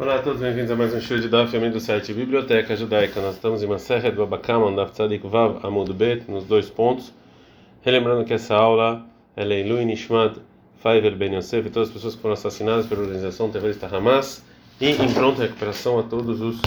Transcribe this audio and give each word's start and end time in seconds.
Olá 0.00 0.14
a 0.14 0.22
todos, 0.22 0.40
bem-vindos 0.40 0.70
a 0.70 0.76
mais 0.76 0.94
um 0.94 1.00
show 1.00 1.18
de 1.18 1.28
Daf, 1.28 1.58
do 1.58 1.80
site 1.80 2.12
Biblioteca 2.12 2.76
Judaica. 2.76 3.20
Nós 3.20 3.34
estamos 3.34 3.64
em 3.64 3.66
Maseret 3.66 4.14
Babakama, 4.14 4.70
Daf 4.70 4.92
Tzadik 4.92 5.26
Vav 5.26 5.58
Amud 5.66 5.92
Bet, 5.92 6.30
nos 6.30 6.44
dois 6.44 6.70
pontos. 6.70 7.12
Relembrando 7.82 8.24
que 8.24 8.32
essa 8.32 8.54
aula 8.54 9.04
é 9.34 9.42
Leilu 9.42 9.84
Nishmat 9.84 10.38
Faiver 10.80 11.16
Ben 11.16 11.34
Yosef 11.34 11.66
e 11.66 11.70
todas 11.70 11.88
as 11.88 11.94
pessoas 11.94 12.14
que 12.14 12.22
foram 12.22 12.34
assassinadas 12.34 12.86
pela 12.86 13.00
organização 13.00 13.50
terrorista 13.50 13.88
Hamas 13.88 14.44
e 14.80 14.90
em 14.90 15.12
pronta 15.12 15.42
recuperação 15.42 15.98
a 15.98 16.04
todos 16.04 16.40
os 16.40 16.62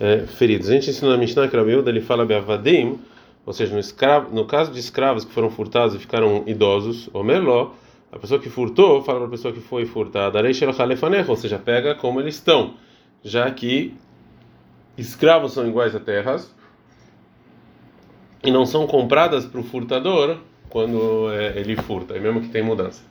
é, 0.00 0.26
feridos. 0.26 0.68
A 0.68 0.72
gente 0.72 0.90
ensinou 0.90 1.12
na 1.12 1.18
Mishnah 1.18 1.46
que 1.46 1.56
Rabiuda 1.56 1.88
ele 1.88 2.00
fala 2.00 2.26
Beavadim, 2.26 2.98
ou 3.46 3.52
seja, 3.52 3.72
no, 3.72 3.78
escravo, 3.78 4.34
no 4.34 4.44
caso 4.44 4.72
de 4.72 4.80
escravos 4.80 5.24
que 5.24 5.32
foram 5.32 5.50
furtados 5.50 5.94
e 5.94 6.00
ficaram 6.00 6.42
idosos, 6.48 7.08
ou 7.12 7.22
Merló, 7.22 7.74
a 8.12 8.18
pessoa 8.18 8.38
que 8.38 8.50
furtou 8.50 9.02
fala 9.02 9.20
para 9.20 9.28
a 9.28 9.30
pessoa 9.30 9.54
que 9.54 9.60
foi 9.60 9.86
furtada, 9.86 10.38
ou 11.26 11.36
seja, 11.36 11.58
pega 11.58 11.94
como 11.94 12.20
eles 12.20 12.34
estão, 12.34 12.74
já 13.24 13.50
que 13.50 13.94
escravos 14.98 15.52
são 15.54 15.66
iguais 15.66 15.96
a 15.96 16.00
terras 16.00 16.54
e 18.44 18.50
não 18.50 18.66
são 18.66 18.86
compradas 18.86 19.46
para 19.46 19.60
o 19.60 19.64
furtador 19.64 20.36
quando 20.68 21.30
é, 21.32 21.58
ele 21.58 21.74
furta, 21.76 22.18
mesmo 22.18 22.42
que 22.42 22.48
tem 22.48 22.62
mudança. 22.62 23.02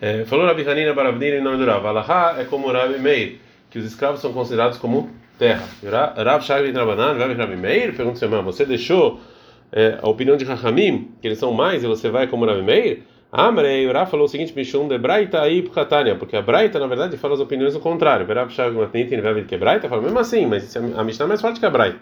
É, 0.00 0.24
falou 0.26 0.46
Rabi 0.46 0.68
Hanina 0.68 0.92
Baravdina 0.92 1.36
e 1.36 1.40
não 1.40 1.56
durava. 1.56 1.88
Alaha 1.88 2.36
é 2.38 2.44
como 2.44 2.70
Rabi 2.70 2.98
Meir, 2.98 3.40
que 3.70 3.78
os 3.78 3.84
escravos 3.84 4.20
são 4.20 4.32
considerados 4.32 4.78
como 4.78 5.10
terra. 5.38 5.66
Rav 6.16 6.44
Shagri 6.44 6.72
Trabanan, 6.72 7.16
Rabi 7.16 7.56
Meir, 7.56 7.96
pergunta 7.96 8.18
seu 8.18 8.28
irmão, 8.28 8.44
você 8.44 8.64
deixou 8.64 9.20
é, 9.72 9.98
a 10.00 10.08
opinião 10.08 10.36
de 10.36 10.44
Rahamim, 10.44 11.10
que 11.20 11.26
eles 11.26 11.38
são 11.38 11.52
mais, 11.52 11.82
e 11.82 11.86
você 11.86 12.10
vai 12.10 12.26
como 12.26 12.44
Rabi 12.44 12.62
Meir? 12.62 13.02
Amrei, 13.38 13.86
Ura 13.86 14.06
falou 14.06 14.24
o 14.24 14.28
seguinte: 14.30 14.54
Mishum 14.56 14.88
de 14.88 14.96
Braita 14.96 15.42
aí 15.42 15.60
Pkatania, 15.60 16.14
porque 16.16 16.34
a 16.34 16.40
Braita, 16.40 16.78
na 16.78 16.86
verdade, 16.86 17.18
fala 17.18 17.34
as 17.34 17.40
opiniões 17.40 17.74
do 17.74 17.80
contrário. 17.80 18.24
Verav 18.24 18.50
Shav 18.50 18.72
Matnitin, 18.74 19.20
Vavid 19.20 19.46
que 19.46 19.58
Braita, 19.58 19.90
fala 19.90 20.00
mesmo 20.00 20.18
assim, 20.18 20.46
mas 20.46 20.74
a 20.74 21.04
Mishnah 21.04 21.26
é 21.26 21.28
mais 21.28 21.42
forte 21.42 21.60
que 21.60 21.66
a 21.66 21.68
Braita. 21.68 21.98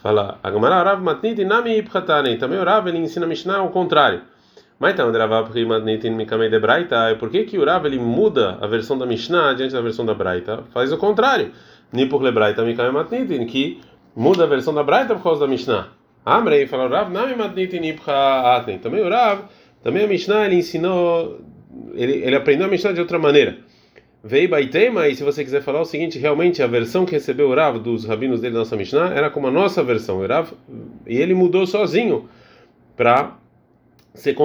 Fala, 0.00 0.38
Agmará 0.44 0.80
Urav 0.80 1.02
Matnitin 1.02 1.46
Nami 1.46 1.82
Pkatania, 1.82 2.38
também 2.38 2.56
Urav 2.56 2.86
ele 2.86 2.98
ensina 2.98 3.26
a 3.26 3.28
Mishnah 3.28 3.56
ao 3.56 3.70
contrário. 3.70 4.22
Mas 4.78 4.92
então, 4.92 5.10
Dravav 5.10 5.50
Matnitin 5.66 6.10
Mikamei 6.10 6.48
de 6.48 6.60
Braita, 6.60 7.16
por 7.18 7.30
que 7.30 7.42
que 7.42 7.58
Urav 7.58 7.84
ele 7.84 7.98
muda 7.98 8.56
a 8.60 8.66
versão 8.68 8.96
da 8.96 9.04
Mishnah 9.04 9.54
diante 9.54 9.74
da 9.74 9.80
versão 9.80 10.06
da 10.06 10.14
Braita? 10.14 10.62
Faz 10.72 10.92
o 10.92 10.98
contrário. 10.98 11.50
Nipur 11.92 12.22
le 12.22 12.30
Braita 12.30 12.62
Mikamei 12.62 12.92
Matnitin, 12.92 13.44
que 13.44 13.80
muda 14.14 14.44
a 14.44 14.46
versão 14.46 14.72
da 14.72 14.84
Braita 14.84 15.16
por 15.16 15.24
causa 15.24 15.40
da 15.40 15.48
Mishnah. 15.48 15.88
Amrei, 16.24 16.68
fala 16.68 16.84
Urav 16.84 17.10
Nami 17.10 17.34
Matnitin 17.34 17.82
Ipcha 17.82 18.56
Aten, 18.56 18.78
também 18.78 19.04
Urav 19.04 19.40
também 19.82 20.04
a 20.04 20.06
Mishnah 20.06 20.46
ele 20.46 20.56
ensinou, 20.56 21.40
ele, 21.94 22.24
ele 22.24 22.36
aprendeu 22.36 22.66
a 22.66 22.70
Mishnah 22.70 22.92
de 22.92 23.00
outra 23.00 23.18
maneira. 23.18 23.58
Veio 24.22 24.50
Baitema, 24.50 25.08
e 25.08 25.14
se 25.14 25.24
você 25.24 25.42
quiser 25.42 25.62
falar 25.62 25.80
o 25.80 25.86
seguinte, 25.86 26.18
realmente 26.18 26.62
a 26.62 26.66
versão 26.66 27.06
que 27.06 27.12
recebeu 27.12 27.48
o 27.48 27.54
Rav 27.54 27.78
dos 27.78 28.04
rabinos 28.04 28.40
dele 28.40 28.52
da 28.52 28.58
nossa 28.58 28.76
Mishnah 28.76 29.14
era 29.14 29.30
como 29.30 29.46
a 29.46 29.50
nossa 29.50 29.82
versão, 29.82 30.18
o 30.18 30.26
Rav, 30.26 30.52
e 31.06 31.16
ele 31.16 31.32
mudou 31.32 31.66
sozinho 31.66 32.28
para 32.94 33.38
ser, 34.12 34.36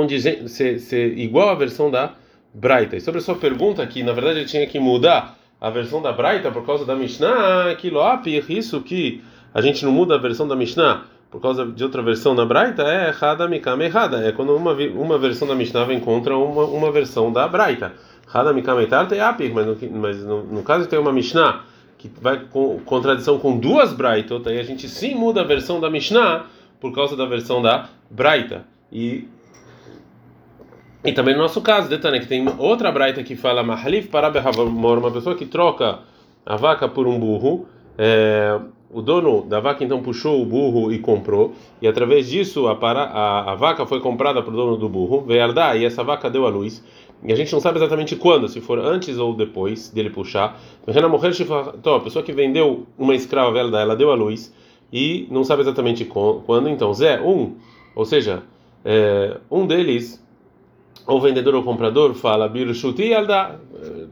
ser, 0.47 0.79
ser 0.79 1.17
igual 1.17 1.49
à 1.49 1.55
versão 1.55 1.91
da 1.91 2.13
Braita. 2.53 2.95
E 2.95 3.01
sobre 3.01 3.19
a 3.19 3.21
sua 3.21 3.35
pergunta, 3.35 3.85
que 3.85 4.01
na 4.01 4.13
verdade 4.13 4.39
ele 4.39 4.47
tinha 4.47 4.65
que 4.65 4.79
mudar 4.79 5.37
a 5.59 5.69
versão 5.69 6.01
da 6.01 6.13
Braita 6.13 6.49
por 6.51 6.65
causa 6.65 6.85
da 6.85 6.95
Mishnah, 6.95 7.71
aquilo, 7.71 7.99
isso 8.47 8.81
que 8.81 9.21
a 9.53 9.59
gente 9.59 9.83
não 9.83 9.91
muda 9.91 10.15
a 10.15 10.17
versão 10.17 10.47
da 10.47 10.55
Mishnah 10.55 11.05
por 11.35 11.41
causa 11.41 11.65
de 11.65 11.83
outra 11.83 12.01
versão 12.01 12.33
na 12.33 12.45
Braita, 12.45 12.83
é 12.83 13.13
Hada 13.19 13.45
Mikama 13.45 13.83
errada. 13.83 14.25
É 14.25 14.31
quando 14.31 14.55
uma, 14.55 14.71
uma 14.71 15.17
versão 15.17 15.45
da 15.45 15.53
Mishnah 15.53 15.93
encontra 15.93 16.37
uma, 16.37 16.63
uma 16.63 16.89
versão 16.93 17.29
da 17.29 17.45
Braita. 17.45 17.91
Hada 18.33 18.53
Mikama 18.53 18.87
Tarta 18.87 19.17
é 19.17 19.19
Apir, 19.19 19.53
mas, 19.53 19.65
no, 19.65 19.77
mas 19.99 20.23
no, 20.23 20.43
no 20.43 20.63
caso 20.63 20.87
tem 20.87 20.97
uma 20.97 21.11
Mishnah 21.11 21.65
que 21.97 22.09
vai 22.21 22.39
com 22.39 22.79
contradição 22.85 23.37
com 23.37 23.57
duas 23.57 23.91
Braitot, 23.91 24.47
aí 24.47 24.57
a 24.61 24.63
gente 24.63 24.87
sim 24.87 25.13
muda 25.13 25.41
a 25.41 25.43
versão 25.43 25.81
da 25.81 25.89
Mishnah 25.89 26.45
por 26.79 26.95
causa 26.95 27.17
da 27.17 27.25
versão 27.25 27.61
da 27.61 27.89
Braita. 28.09 28.63
E 28.89 29.27
e 31.03 31.11
também 31.11 31.35
no 31.35 31.41
nosso 31.41 31.59
caso, 31.59 31.89
Detane, 31.89 32.21
que 32.21 32.27
tem 32.27 32.47
outra 32.57 32.93
Braita 32.93 33.21
que 33.23 33.35
fala 33.35 33.61
Mahalif 33.61 34.07
para 34.07 34.29
uma 34.29 35.11
pessoa 35.11 35.35
que 35.35 35.45
troca 35.45 35.99
a 36.45 36.55
vaca 36.55 36.87
por 36.87 37.05
um 37.05 37.19
burro. 37.19 37.67
É, 37.97 38.57
o 38.95 39.01
dono 39.01 39.41
da 39.41 39.59
vaca 39.59 39.83
então 39.83 40.01
puxou 40.01 40.41
o 40.41 40.45
burro 40.45 40.89
e 40.89 40.99
comprou, 40.99 41.53
e 41.81 41.87
através 41.87 42.29
disso 42.29 42.65
a, 42.67 42.75
para, 42.75 43.01
a, 43.03 43.51
a 43.51 43.55
vaca 43.55 43.85
foi 43.85 43.99
comprada 43.99 44.41
para 44.41 44.53
o 44.53 44.55
dono 44.55 44.77
do 44.77 44.87
burro, 44.87 45.19
veio 45.27 45.41
e 45.75 45.83
essa 45.83 46.01
vaca 46.01 46.29
deu 46.29 46.45
a 46.45 46.49
luz. 46.49 46.81
E 47.21 47.33
a 47.33 47.35
gente 47.35 47.51
não 47.51 47.59
sabe 47.59 47.77
exatamente 47.77 48.15
quando, 48.15 48.47
se 48.47 48.61
for 48.61 48.79
antes 48.79 49.17
ou 49.17 49.33
depois 49.33 49.89
dele 49.89 50.09
puxar. 50.09 50.57
Então, 50.87 51.95
a 51.95 51.99
pessoa 51.99 52.23
que 52.23 52.31
vendeu 52.31 52.85
uma 52.97 53.13
escrava 53.13 53.51
velha, 53.51 53.77
ela 53.77 53.97
deu 53.97 54.11
a 54.11 54.15
luz 54.15 54.53
e 54.93 55.27
não 55.29 55.43
sabe 55.43 55.63
exatamente 55.63 56.05
quando. 56.05 56.69
Então, 56.69 56.93
Zé, 56.93 57.19
um, 57.19 57.55
ou 57.93 58.05
seja, 58.05 58.43
é, 58.85 59.37
um 59.51 59.67
deles, 59.67 60.23
ou 61.05 61.19
vendedor 61.19 61.53
ou 61.55 61.63
comprador, 61.63 62.13
fala, 62.13 62.47
Birshuti, 62.47 63.09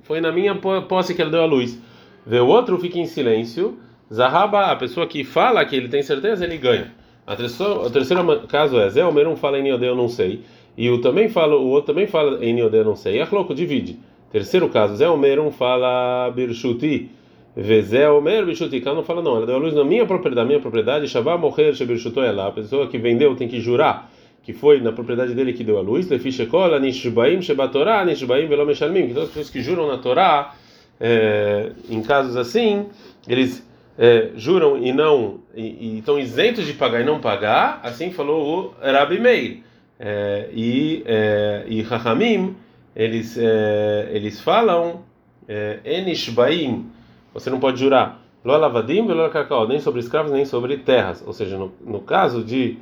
foi 0.02 0.20
na 0.20 0.32
minha 0.32 0.56
posse 0.56 1.16
que 1.16 1.22
ela 1.22 1.32
deu 1.32 1.42
a 1.42 1.46
luz. 1.46 1.80
Vê 2.26 2.40
o 2.40 2.48
outro, 2.48 2.78
fica 2.80 3.00
em 3.00 3.06
silêncio 3.06 3.78
Zahaba, 4.14 4.68
a 4.68 4.76
pessoa 4.76 5.08
que 5.08 5.24
fala 5.24 5.66
que 5.66 5.76
ele 5.76 5.88
tem 5.88 6.04
certeza, 6.04 6.46
ele 6.46 6.58
ganha. 6.58 6.92
A 7.26 7.36
terceiro, 7.36 7.86
o 7.86 7.90
terceiro 7.90 8.48
caso 8.48 8.78
é 8.78 8.90
Zé 8.90 9.04
Omer 9.04 9.28
um 9.28 9.36
fala 9.36 9.58
em 9.58 9.64
Niodeu, 9.64 9.90
eu 9.90 9.96
não 9.96 10.08
sei. 10.08 10.42
E 10.78 10.90
o 10.90 11.02
também 11.02 11.30
fala, 11.30 11.56
o 11.56 11.68
outro 11.70 11.94
também 11.94 12.06
fala 12.06 12.44
em 12.44 12.54
Niodeu, 12.54 12.82
eu 12.82 12.86
não 12.86 12.96
sei. 12.96 13.18
E 13.18 13.22
a 13.22 13.28
louco 13.32 13.56
divide. 13.56 13.98
Terceiro 14.32 14.70
caso, 14.70 14.96
Zé 14.96 15.10
Omer 15.10 15.40
um 15.40 15.52
fala 15.52 16.30
Birshuti. 16.32 17.10
Vezé 17.56 18.10
Omer 18.10 18.46
Birshuti. 18.46 18.82
Cá 18.82 18.94
não 18.94 19.04
fala 19.04 19.22
não, 19.22 19.38
ela 19.38 19.46
deu 19.46 19.56
a 19.56 19.60
luz 19.60 19.74
na 19.74 19.84
minha 19.84 20.06
propriedade, 20.06 20.48
minha 20.48 20.60
propriedade. 20.60 21.08
Shabá 21.08 21.38
morrer 21.38 21.74
Shebirshuto 21.76 22.22
é 22.22 22.32
lá. 22.32 22.48
A 22.48 22.52
pessoa 22.52 22.88
que 22.88 22.98
vendeu 22.98 23.36
tem 23.36 23.48
que 23.48 23.60
jurar 23.60 24.12
que 24.44 24.52
foi 24.52 24.82
na 24.82 24.92
propriedade 24.92 25.34
dele 25.34 25.54
que 25.54 25.64
deu 25.64 25.78
a 25.78 25.82
luz. 25.82 26.10
Lefishekola 26.10 26.80
Nishbaim 26.80 27.42
Shebatorá 27.42 28.04
Nishbaim 28.06 28.48
Velomeshalmim. 28.48 29.08
Que 29.08 29.14
todas 29.14 29.30
as 29.30 29.30
pessoas 29.30 29.50
que 29.50 29.62
juram 29.62 29.88
na 29.88 29.98
Torá, 29.98 30.56
é, 31.00 31.72
em 31.90 32.02
casos 32.02 32.36
assim, 32.36 32.88
eles 33.28 33.66
é, 33.98 34.32
juram 34.36 34.78
e 34.78 34.92
não 34.92 35.40
e, 35.56 35.62
e, 35.62 36.00
estão 36.00 36.20
isentos 36.20 36.66
de 36.66 36.74
pagar 36.74 37.02
e 37.02 37.04
não 37.04 37.20
pagar, 37.20 37.80
assim 37.84 38.12
falou 38.12 38.76
o 38.82 38.92
Rabi 38.92 39.20
Meir. 39.20 39.64
É, 40.00 40.50
e 40.52 41.04
é, 41.06 41.64
e 41.68 41.82
Rahamim, 41.82 42.56
eles 42.96 43.38
é, 43.38 44.10
eles 44.12 44.42
falam 44.42 45.04
é, 45.48 45.80
Enishbaim, 45.86 46.90
você 47.34 47.50
não 47.50 47.60
pode 47.60 47.80
jurar 47.80 48.24
lo 48.44 48.58
lavadim 48.58 49.08
lo 49.08 49.30
cacau, 49.30 49.68
nem 49.68 49.80
sobre 49.80 50.02
escravos 50.02 50.32
nem 50.32 50.46
sobre 50.46 50.78
terras. 50.78 51.24
Ou 51.26 51.34
seja, 51.34 51.58
no, 51.58 51.72
no 51.82 52.02
caso 52.02 52.44
de 52.44 52.78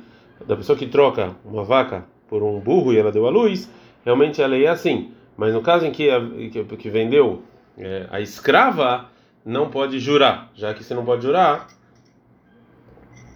da 0.46 0.56
pessoa 0.56 0.76
que 0.76 0.86
troca 0.86 1.36
uma 1.44 1.62
vaca 1.62 2.04
por 2.28 2.42
um 2.42 2.58
burro 2.58 2.92
e 2.92 2.98
ela 2.98 3.12
deu 3.12 3.26
a 3.26 3.30
luz, 3.30 3.70
realmente 4.04 4.42
a 4.42 4.46
lei 4.46 4.66
é 4.66 4.70
assim. 4.70 5.12
Mas 5.36 5.54
no 5.54 5.62
caso 5.62 5.86
em 5.86 5.92
que 5.92 6.10
a, 6.10 6.20
que, 6.50 6.64
que 6.76 6.90
vendeu 6.90 7.42
é, 7.78 8.06
a 8.10 8.20
escrava 8.20 9.06
não 9.44 9.68
pode 9.68 9.98
jurar, 9.98 10.50
já 10.54 10.72
que 10.72 10.84
você 10.84 10.94
não 10.94 11.04
pode 11.04 11.22
jurar 11.22 11.68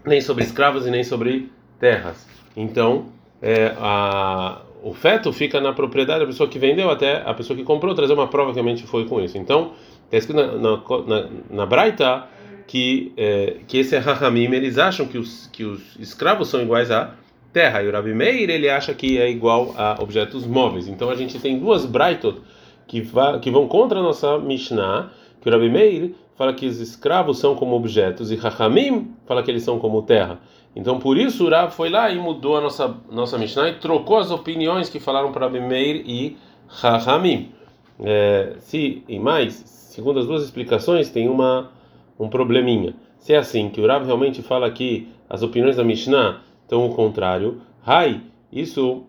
nem 0.05 0.21
sobre 0.21 0.45
escravos 0.45 0.87
e 0.87 0.91
nem 0.91 1.03
sobre 1.03 1.51
terras. 1.81 2.27
Então, 2.57 3.07
é, 3.43 3.75
a, 3.79 4.63
o 4.83 4.95
feto 4.95 5.33
fica 5.33 5.61
na 5.61 5.73
propriedade 5.73 6.21
da 6.21 6.27
pessoa 6.27 6.49
que 6.49 6.59
vendeu 6.59 6.91
até 6.91 7.23
a 7.29 7.35
pessoa 7.35 7.57
que 7.57 7.65
comprou 7.65 7.95
trazer 7.95 8.13
uma 8.13 8.29
prova 8.29 8.51
que 8.51 8.55
realmente 8.55 8.87
foi 8.87 9.05
com 9.07 9.21
isso. 9.21 9.37
Então, 9.37 9.73
está 10.05 10.17
escrito 10.17 10.37
na, 10.37 10.53
na, 10.57 10.83
na, 11.07 11.29
na 11.51 11.67
Braita 11.67 12.29
que, 12.67 13.13
é, 13.17 13.57
que 13.67 13.79
esse 13.79 13.95
é 13.95 13.99
Rahamim, 13.99 14.53
eles 14.53 14.79
acham 14.79 15.07
que 15.07 15.19
os, 15.19 15.49
que 15.49 15.65
os 15.65 15.97
escravos 15.99 16.49
são 16.49 16.63
iguais 16.63 16.91
à 16.91 17.15
terra, 17.53 17.83
e 17.83 17.89
o 17.89 17.93
Rabi 17.93 18.13
Meir 18.13 18.51
ele 18.51 18.69
acha 18.69 18.93
que 18.93 19.19
é 19.19 19.31
igual 19.31 19.75
a 19.77 19.97
objetos 20.01 20.47
móveis. 20.47 20.89
Então, 20.89 21.11
a 21.11 21.15
gente 21.15 21.39
tem 21.39 21.59
duas 21.59 21.85
Braitot 21.85 22.41
que, 22.87 23.09
que 23.41 23.51
vão 23.51 23.67
contra 23.67 23.99
a 23.99 24.03
nossa 24.03 24.39
Mishnah 24.39 25.11
que 25.47 25.51
Rabi 25.51 25.71
Meir 25.71 26.15
fala 26.35 26.53
que 26.53 26.67
os 26.67 26.81
escravos 26.81 27.39
são 27.39 27.55
como 27.55 27.77
objetos 27.77 28.33
e 28.33 28.37
Rahamim 28.37 29.13
fala 29.27 29.45
que 29.45 29.51
eles 29.51 29.63
são 29.63 29.79
como 29.79 30.03
terra. 30.03 30.41
Então 30.75 30.99
por 30.99 31.17
isso 31.17 31.47
o 31.47 31.49
Rav 31.49 31.71
foi 31.71 31.89
lá 31.89 32.11
e 32.11 32.19
mudou 32.19 32.57
a 32.57 32.61
nossa 32.61 32.97
nossa 33.11 33.39
Mishnah 33.39 33.69
e 33.69 33.75
trocou 33.75 34.19
as 34.19 34.33
opiniões 34.33 34.89
que 34.89 34.99
falaram 34.99 35.31
para 35.31 35.47
Rabi 35.47 35.61
Meir 35.61 36.03
e 36.05 36.37
Rahamim. 36.67 37.53
É, 38.01 38.57
se 38.59 39.05
e 39.09 39.19
mais, 39.21 39.55
segundo 39.55 40.19
as 40.19 40.27
duas 40.27 40.43
explicações, 40.43 41.11
tem 41.11 41.29
uma 41.29 41.71
um 42.19 42.29
probleminha. 42.29 42.95
Se 43.19 43.33
é 43.33 43.37
assim 43.37 43.69
que 43.71 43.81
o 43.81 43.87
Rav 43.87 44.05
realmente 44.05 44.43
fala 44.43 44.69
que 44.71 45.09
as 45.31 45.43
opiniões 45.43 45.77
da 45.77 45.85
Mishnah 45.85 46.41
estão 46.65 46.85
o 46.87 46.95
contrário, 46.95 47.61
Hai, 47.85 48.21
isso 48.51 49.05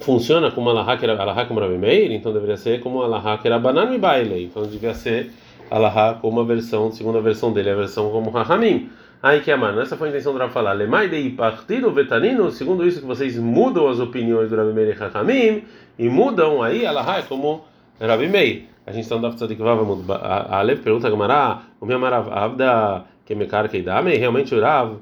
funciona 0.00 0.50
como 0.50 0.70
Alaha 0.70 0.96
que 0.96 1.04
era 1.04 1.20
Alaha 1.20 1.46
como 1.46 1.60
Rabi 1.60 1.78
Meir, 1.78 2.12
então 2.12 2.32
deveria 2.32 2.56
ser 2.56 2.80
como 2.80 3.02
Alaha 3.02 3.38
que 3.38 3.46
era 3.46 3.58
Banan 3.58 3.94
e 3.94 3.98
Baile, 3.98 4.44
então 4.44 4.62
devia 4.64 4.94
ser 4.94 5.32
Alaha 5.70 6.18
como 6.20 6.40
a 6.40 6.44
versão, 6.44 6.90
segunda 6.92 7.20
versão 7.20 7.52
dele, 7.52 7.70
a 7.70 7.74
versão 7.74 8.10
como 8.10 8.30
Rahamim. 8.30 8.90
Aí 9.22 9.40
que 9.40 9.50
amar, 9.50 9.76
essa 9.78 9.96
foi 9.96 10.08
a 10.08 10.10
intenção 10.10 10.32
do 10.32 10.38
Rabi 10.38 10.52
falar, 10.52 10.72
Lemai 10.72 11.08
dei 11.08 11.30
partido 11.30 11.90
vetanino, 11.90 12.50
segundo 12.50 12.86
isso 12.86 13.00
que 13.00 13.06
vocês 13.06 13.38
mudam 13.38 13.88
as 13.88 13.98
opiniões 13.98 14.50
do 14.50 14.56
Rabi 14.56 14.72
Meir 14.72 14.88
e 14.88 14.92
Rahamim, 14.92 15.64
e 15.98 16.08
mudam 16.08 16.62
aí 16.62 16.86
Alaha 16.86 17.18
é 17.18 17.22
como 17.22 17.64
Rabi 18.00 18.28
Meir. 18.28 18.64
A 18.86 18.92
gente 18.92 19.02
está 19.02 19.16
no 19.16 19.22
Daf 19.22 19.34
Tzadik 19.36 19.60
Vav 19.60 19.80
a 20.12 20.58
Alev 20.60 20.80
pergunta 20.80 21.08
a 21.08 21.10
Gamara, 21.10 21.62
o 21.80 21.86
meu 21.86 21.98
Marav 21.98 22.30
Avda 22.30 23.04
Kemekar 23.24 23.68
Keidame, 23.68 24.16
realmente 24.16 24.54
o 24.54 24.60
Rav, 24.60 24.98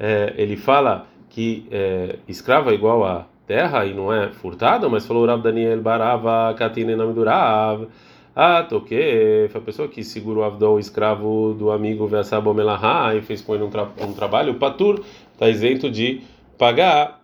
é, 0.00 0.34
ele 0.36 0.56
fala 0.56 1.06
que 1.30 1.66
é, 1.70 2.16
é 2.26 2.74
igual 2.74 3.04
a 3.04 3.26
terra 3.48 3.86
e 3.86 3.94
não 3.94 4.12
é 4.12 4.28
furtado, 4.28 4.90
mas 4.90 5.06
falou 5.06 5.24
Rav 5.24 5.42
Daniel 5.42 5.80
Barava 5.80 6.54
Katina 6.54 6.92
em 6.92 6.96
nome 6.96 7.14
do 7.14 7.24
Rav. 7.24 7.88
Ah, 8.36 8.62
toque, 8.62 9.48
foi 9.50 9.60
a 9.60 9.64
pessoa 9.64 9.88
que 9.88 10.04
segurou 10.04 10.44
o 10.44 10.46
Avdol, 10.46 10.76
o 10.76 10.78
escravo 10.78 11.54
do 11.54 11.72
amigo 11.72 12.06
Versabo 12.06 12.54
Melahá 12.54 13.14
e 13.16 13.22
fez 13.22 13.40
com 13.40 13.54
ele 13.54 13.64
um, 13.64 13.70
tra 13.70 13.88
um 14.00 14.12
trabalho, 14.12 14.52
o 14.52 14.56
Patur 14.56 15.02
está 15.32 15.48
isento 15.48 15.90
de 15.90 16.20
pagar 16.56 17.20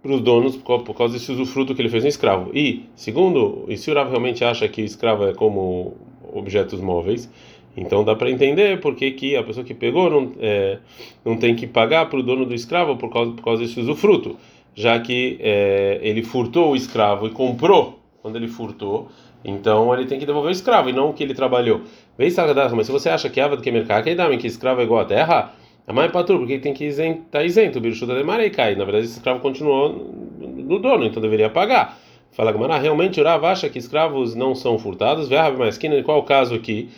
para 0.00 0.12
os 0.12 0.20
donos 0.20 0.56
por 0.56 0.94
causa 0.94 1.14
desse 1.14 1.32
usufruto 1.32 1.74
que 1.74 1.82
ele 1.82 1.88
fez 1.88 2.04
no 2.04 2.08
escravo. 2.08 2.50
E, 2.54 2.84
segundo, 2.94 3.64
e 3.68 3.76
se 3.76 3.90
o 3.90 3.94
Rav 3.94 4.10
realmente 4.10 4.44
acha 4.44 4.68
que 4.68 4.82
escravo 4.82 5.24
é 5.24 5.34
como 5.34 5.94
objetos 6.32 6.80
móveis, 6.80 7.28
então 7.76 8.04
dá 8.04 8.14
para 8.14 8.30
entender 8.30 8.80
por 8.80 8.94
que 8.94 9.34
a 9.34 9.42
pessoa 9.42 9.64
que 9.64 9.74
pegou 9.74 10.10
não, 10.10 10.32
é, 10.38 10.78
não 11.24 11.36
tem 11.36 11.56
que 11.56 11.66
pagar 11.66 12.08
para 12.08 12.18
o 12.18 12.22
dono 12.22 12.44
do 12.44 12.54
escravo 12.54 12.96
por 12.96 13.10
causa, 13.10 13.32
por 13.32 13.42
causa 13.42 13.62
desse 13.62 13.80
usufruto, 13.80 14.36
já 14.74 14.98
que 15.00 15.38
é, 15.40 15.98
ele 16.02 16.22
furtou 16.22 16.72
o 16.72 16.76
escravo 16.76 17.26
e 17.26 17.30
comprou 17.30 18.00
quando 18.20 18.36
ele 18.36 18.48
furtou, 18.48 19.08
então 19.44 19.92
ele 19.94 20.06
tem 20.06 20.18
que 20.18 20.26
devolver 20.26 20.50
o 20.50 20.52
escravo 20.52 20.88
e 20.88 20.92
não 20.92 21.10
o 21.10 21.12
que 21.12 21.22
ele 21.22 21.34
trabalhou. 21.34 21.82
Vem 22.16 22.30
mas 22.76 22.86
se 22.86 22.92
você 22.92 23.08
acha 23.08 23.28
que 23.28 23.40
Avad 23.40 23.62
Kemerká, 23.62 24.02
que 24.02 24.46
escravo 24.46 24.80
é 24.80 24.84
igual 24.84 25.00
a 25.00 25.04
terra, 25.04 25.52
a 25.86 25.92
mãe 25.92 26.08
patur, 26.08 26.38
porque 26.38 26.54
ele 26.54 26.62
tem 26.62 26.72
que 26.72 26.84
estar 26.84 27.14
tá 27.30 27.42
isento, 27.42 27.78
o 27.78 27.80
biruchuta 27.80 28.14
de 28.14 28.22
marei 28.22 28.50
cai. 28.50 28.76
Na 28.76 28.84
verdade, 28.84 29.06
esse 29.06 29.16
escravo 29.16 29.40
continuou 29.40 30.12
no 30.38 30.78
dono, 30.78 31.04
então 31.04 31.20
deveria 31.20 31.50
pagar. 31.50 31.98
Fala 32.30 32.52
Gamara, 32.52 32.78
realmente 32.78 33.20
o 33.20 33.24
Rav 33.24 33.44
acha 33.44 33.68
que 33.68 33.78
escravos 33.78 34.34
não 34.34 34.54
são 34.54 34.78
furtados? 34.78 35.28
Verra 35.28 35.50
mais 35.50 35.76
que 35.76 36.02
qual 36.02 36.20
o 36.20 36.22
caso 36.22 36.54
aqui? 36.54 36.88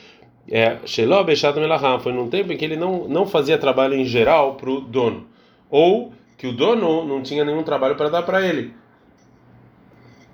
É, 0.48 0.76
Sheló 0.84 1.24
Bechado 1.24 1.58
Melaham, 1.58 1.98
foi 1.98 2.12
num 2.12 2.28
tempo 2.28 2.52
em 2.52 2.56
que 2.56 2.64
ele 2.64 2.76
não, 2.76 3.08
não 3.08 3.26
fazia 3.26 3.56
trabalho 3.56 3.94
em 3.94 4.04
geral 4.04 4.54
para 4.54 4.70
o 4.70 4.80
dono, 4.80 5.26
ou 5.70 6.12
que 6.44 6.48
o 6.48 6.52
dono 6.52 7.06
não 7.06 7.22
tinha 7.22 7.42
nenhum 7.42 7.62
trabalho 7.62 7.96
para 7.96 8.10
dar 8.10 8.22
para 8.22 8.46
ele. 8.46 8.74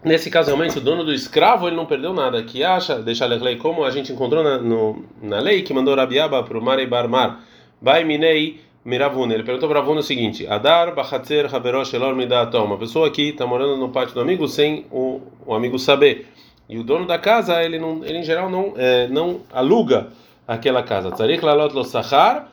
Nesse 0.05 0.29
caso, 0.29 0.49
realmente, 0.49 0.77
o 0.77 0.81
dono 0.81 1.05
do 1.05 1.13
escravo 1.13 1.69
ele 1.69 1.77
não 1.77 1.87
perdeu 1.87 2.13
nada. 2.13 2.43
Que 2.43 2.65
acha, 2.65 2.97
deixa 2.99 3.27
lei, 3.27 3.55
como 3.55 3.85
a 3.85 3.91
gente 3.93 4.13
encontrou 4.13 4.43
na, 4.43 4.59
no, 4.59 5.05
na 5.23 5.39
lei 5.39 5.63
que 5.63 5.73
mandou 5.73 5.95
Rabiaba 5.95 6.43
para 6.43 6.59
o 6.59 6.61
Mar 6.61 6.81
e 6.81 6.87
Barmar. 6.87 7.45
Vai 7.81 8.03
minei 8.03 8.61
miravune. 8.85 9.35
Ele 9.35 9.45
perguntou 9.45 9.69
para 9.69 9.79
Ravuna 9.79 10.01
o 10.01 10.03
seguinte: 10.03 10.49
Adar 10.49 10.97
bachatzer 10.97 11.55
haverosh 11.55 11.95
elor 11.95 12.17
midatom. 12.17 12.65
Uma 12.65 12.77
pessoa 12.77 13.09
que 13.09 13.29
está 13.29 13.47
morando 13.47 13.77
no 13.77 13.91
pátio 13.91 14.13
do 14.13 14.21
amigo 14.21 14.49
sem 14.49 14.87
o, 14.91 15.21
o 15.47 15.55
amigo 15.55 15.79
saber. 15.79 16.27
E 16.69 16.77
o 16.77 16.83
dono 16.83 17.07
da 17.07 17.19
casa, 17.19 17.63
ele, 17.63 17.79
não, 17.79 18.05
ele 18.05 18.19
em 18.19 18.25
geral 18.25 18.51
não, 18.51 18.75
é, 18.77 19.07
não 19.07 19.43
aluga 19.53 20.09
aquela 20.49 20.83
casa. 20.83 21.13
Tzarik 21.13 21.45
lalot 21.45 21.73
lo 21.73 21.85
sachar 21.85 22.49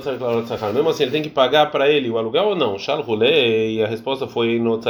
tzarik 0.00 0.22
lalot 0.22 0.48
sachar? 0.48 0.72
Mesmo 0.72 0.88
assim, 0.88 1.02
ele 1.02 1.12
tem 1.12 1.22
que 1.22 1.28
pagar 1.28 1.70
para 1.70 1.88
ele 1.88 2.08
o 2.08 2.16
aluguel 2.16 2.44
ou 2.44 2.56
não? 2.56 2.78
Shal 2.78 3.04
e 3.22 3.82
a 3.82 3.86
resposta 3.86 4.26
foi 4.26 4.58
no 4.58 4.80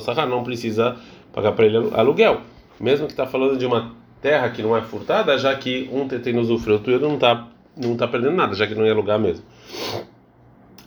sachar, 0.00 0.26
não 0.26 0.42
precisa 0.42 0.96
pagar 1.32 1.52
para 1.52 1.66
ele 1.66 1.76
aluguel. 1.94 2.40
Mesmo 2.80 3.06
que 3.06 3.12
está 3.12 3.26
falando 3.26 3.56
de 3.56 3.64
uma 3.64 3.92
terra 4.20 4.50
que 4.50 4.62
não 4.62 4.76
é 4.76 4.82
furtada, 4.82 5.38
já 5.38 5.54
que 5.54 5.88
um 5.92 6.08
tem 6.08 6.36
usufruto 6.36 6.90
e 6.90 6.94
outro 6.94 7.08
não 7.08 7.14
está 7.14 7.46
não 7.76 7.96
tá 7.96 8.08
perdendo 8.08 8.34
nada, 8.34 8.54
já 8.54 8.66
que 8.66 8.74
não 8.74 8.84
ia 8.84 8.92
alugar 8.92 9.18
mesmo. 9.20 9.44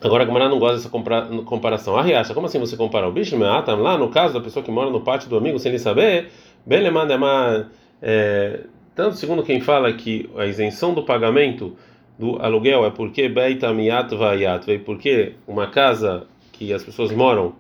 Agora 0.03 0.23
a 0.23 0.25
Gamara 0.25 0.49
não 0.49 0.59
gosta 0.59 0.77
dessa 0.77 0.89
comparação. 1.45 1.95
Ah, 1.95 2.01
Riacha, 2.01 2.33
como 2.33 2.47
assim 2.47 2.59
você 2.59 2.75
compara 2.75 3.07
o 3.07 3.11
bicho? 3.11 3.41
Ah, 3.45 3.61
tá 3.61 3.75
lá 3.75 3.97
no 3.97 4.09
caso 4.09 4.33
da 4.33 4.41
pessoa 4.41 4.63
que 4.63 4.71
mora 4.71 4.89
no 4.89 5.01
pátio 5.01 5.29
do 5.29 5.37
amigo 5.37 5.57
sem 5.59 5.71
ele 5.71 5.79
saber, 5.79 6.29
bem 6.65 6.81
é, 8.01 8.61
tanto 8.95 9.15
segundo 9.15 9.43
quem 9.43 9.61
fala 9.61 9.93
que 9.93 10.29
a 10.35 10.45
isenção 10.45 10.93
do 10.93 11.03
pagamento 11.03 11.77
do 12.17 12.41
aluguel 12.41 12.85
é 12.85 12.91
porque 12.91 13.27
Beitamiat 13.27 14.15
Vayat, 14.15 14.65
veio 14.65 14.81
porque 14.81 15.33
uma 15.47 15.67
casa 15.67 16.27
que 16.51 16.71
as 16.73 16.83
pessoas 16.83 17.11
moram 17.11 17.53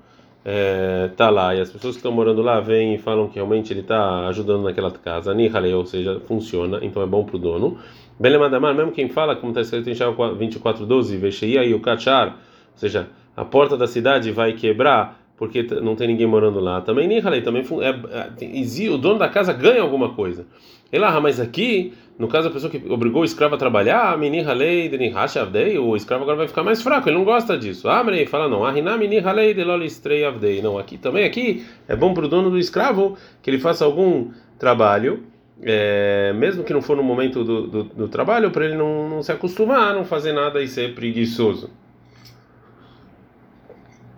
está 0.43 1.27
é, 1.27 1.29
lá 1.29 1.55
e 1.55 1.61
as 1.61 1.69
pessoas 1.69 1.95
que 1.95 1.99
estão 1.99 2.11
morando 2.11 2.41
lá 2.41 2.59
vêm 2.59 2.95
e 2.95 2.97
falam 2.97 3.27
que 3.27 3.35
realmente 3.35 3.71
ele 3.71 3.81
está 3.81 4.27
ajudando 4.27 4.63
naquela 4.63 4.91
casa, 4.91 5.33
Nihalei, 5.33 5.73
ou 5.73 5.85
seja, 5.85 6.19
funciona, 6.25 6.79
então 6.81 7.01
é 7.01 7.05
bom 7.05 7.23
para 7.23 7.35
o 7.35 7.39
dono. 7.39 7.77
Belemadamar, 8.19 8.73
mesmo 8.75 8.91
quem 8.91 9.07
fala, 9.09 9.35
como 9.35 9.51
está 9.51 9.61
escrito 9.61 9.89
em 9.89 9.95
Shaul 9.95 10.15
24:12, 10.15 11.17
Vesheia 11.17 11.63
e 11.63 11.73
o 11.73 11.79
Kachar, 11.79 12.29
ou 12.29 12.77
seja, 12.77 13.07
a 13.35 13.45
porta 13.45 13.77
da 13.77 13.87
cidade 13.87 14.31
vai 14.31 14.53
quebrar 14.53 15.21
porque 15.37 15.63
não 15.81 15.95
tem 15.95 16.07
ninguém 16.07 16.27
morando 16.27 16.59
lá. 16.59 16.81
Também 16.81 17.07
Nihalei, 17.07 17.41
também 17.41 17.63
é, 17.81 18.89
o 18.91 18.97
dono 18.99 19.17
da 19.17 19.27
casa 19.27 19.51
ganha 19.51 19.81
alguma 19.81 20.13
coisa. 20.13 20.45
Ela, 20.91 21.19
mas 21.19 21.39
aqui, 21.39 21.93
no 22.21 22.27
caso 22.27 22.49
a 22.49 22.51
pessoa 22.51 22.69
que 22.69 22.77
obrigou 22.87 23.23
o 23.23 23.25
escravo 23.25 23.55
a 23.55 23.57
trabalhar, 23.57 24.15
Minihalei, 24.15 24.87
Denihashavdei, 24.87 25.79
o 25.79 25.95
escravo 25.95 26.21
agora 26.21 26.37
vai 26.37 26.47
ficar 26.47 26.61
mais 26.61 26.79
fraco, 26.79 27.09
ele 27.09 27.17
não 27.17 27.25
gosta 27.25 27.57
disso. 27.57 27.89
Amrei, 27.89 28.27
fala 28.27 28.47
não, 28.47 28.63
Ahina 28.63 28.95
Minihalei, 28.95 29.55
Delolistrei 29.55 30.23
Avdei. 30.23 30.61
Não, 30.61 30.77
aqui 30.77 30.99
também 30.99 31.25
aqui 31.25 31.65
é 31.87 31.95
bom 31.95 32.13
para 32.13 32.25
o 32.25 32.27
dono 32.27 32.51
do 32.51 32.59
escravo 32.59 33.17
que 33.41 33.49
ele 33.49 33.57
faça 33.57 33.83
algum 33.83 34.29
trabalho 34.59 35.23
é, 35.63 36.31
mesmo 36.33 36.63
que 36.63 36.73
não 36.73 36.81
for 36.81 36.95
no 36.95 37.03
momento 37.03 37.43
do, 37.43 37.67
do, 37.67 37.83
do 37.83 38.07
trabalho, 38.07 38.51
para 38.51 38.65
ele 38.65 38.75
não, 38.75 39.09
não, 39.09 39.23
se 39.23 39.31
acostumar 39.31 39.93
não 39.93 40.05
fazer 40.05 40.31
nada 40.31 40.61
e 40.61 40.67
ser 40.67 40.93
preguiçoso. 40.93 41.69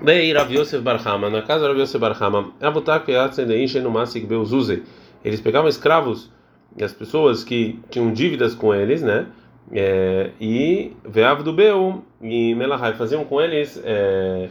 Bem, 0.02 0.34
Rav 0.34 0.52
Barhama, 0.82 1.30
na 1.30 1.42
casa 1.42 1.62
de 1.62 1.68
Rav 1.68 1.80
Yosef 1.80 2.00
Barhama, 2.00 2.52
eles 5.24 5.40
pegavam 5.40 5.70
escravos 5.70 6.30
e 6.78 6.84
as 6.84 6.94
pessoas 6.94 7.44
que 7.44 7.80
tinham 7.90 8.12
dívidas 8.12 8.56
com 8.56 8.74
eles, 8.74 9.02
né? 9.02 9.28
É, 9.72 10.32
e 10.40 10.92
Veav 11.06 11.42
do 11.42 11.54
Beu 11.54 12.04
e 12.22 12.54
Melahai 12.56 12.94
faziam 12.94 13.24
com 13.24 13.42
eles 13.42 13.82
é, 13.84 14.50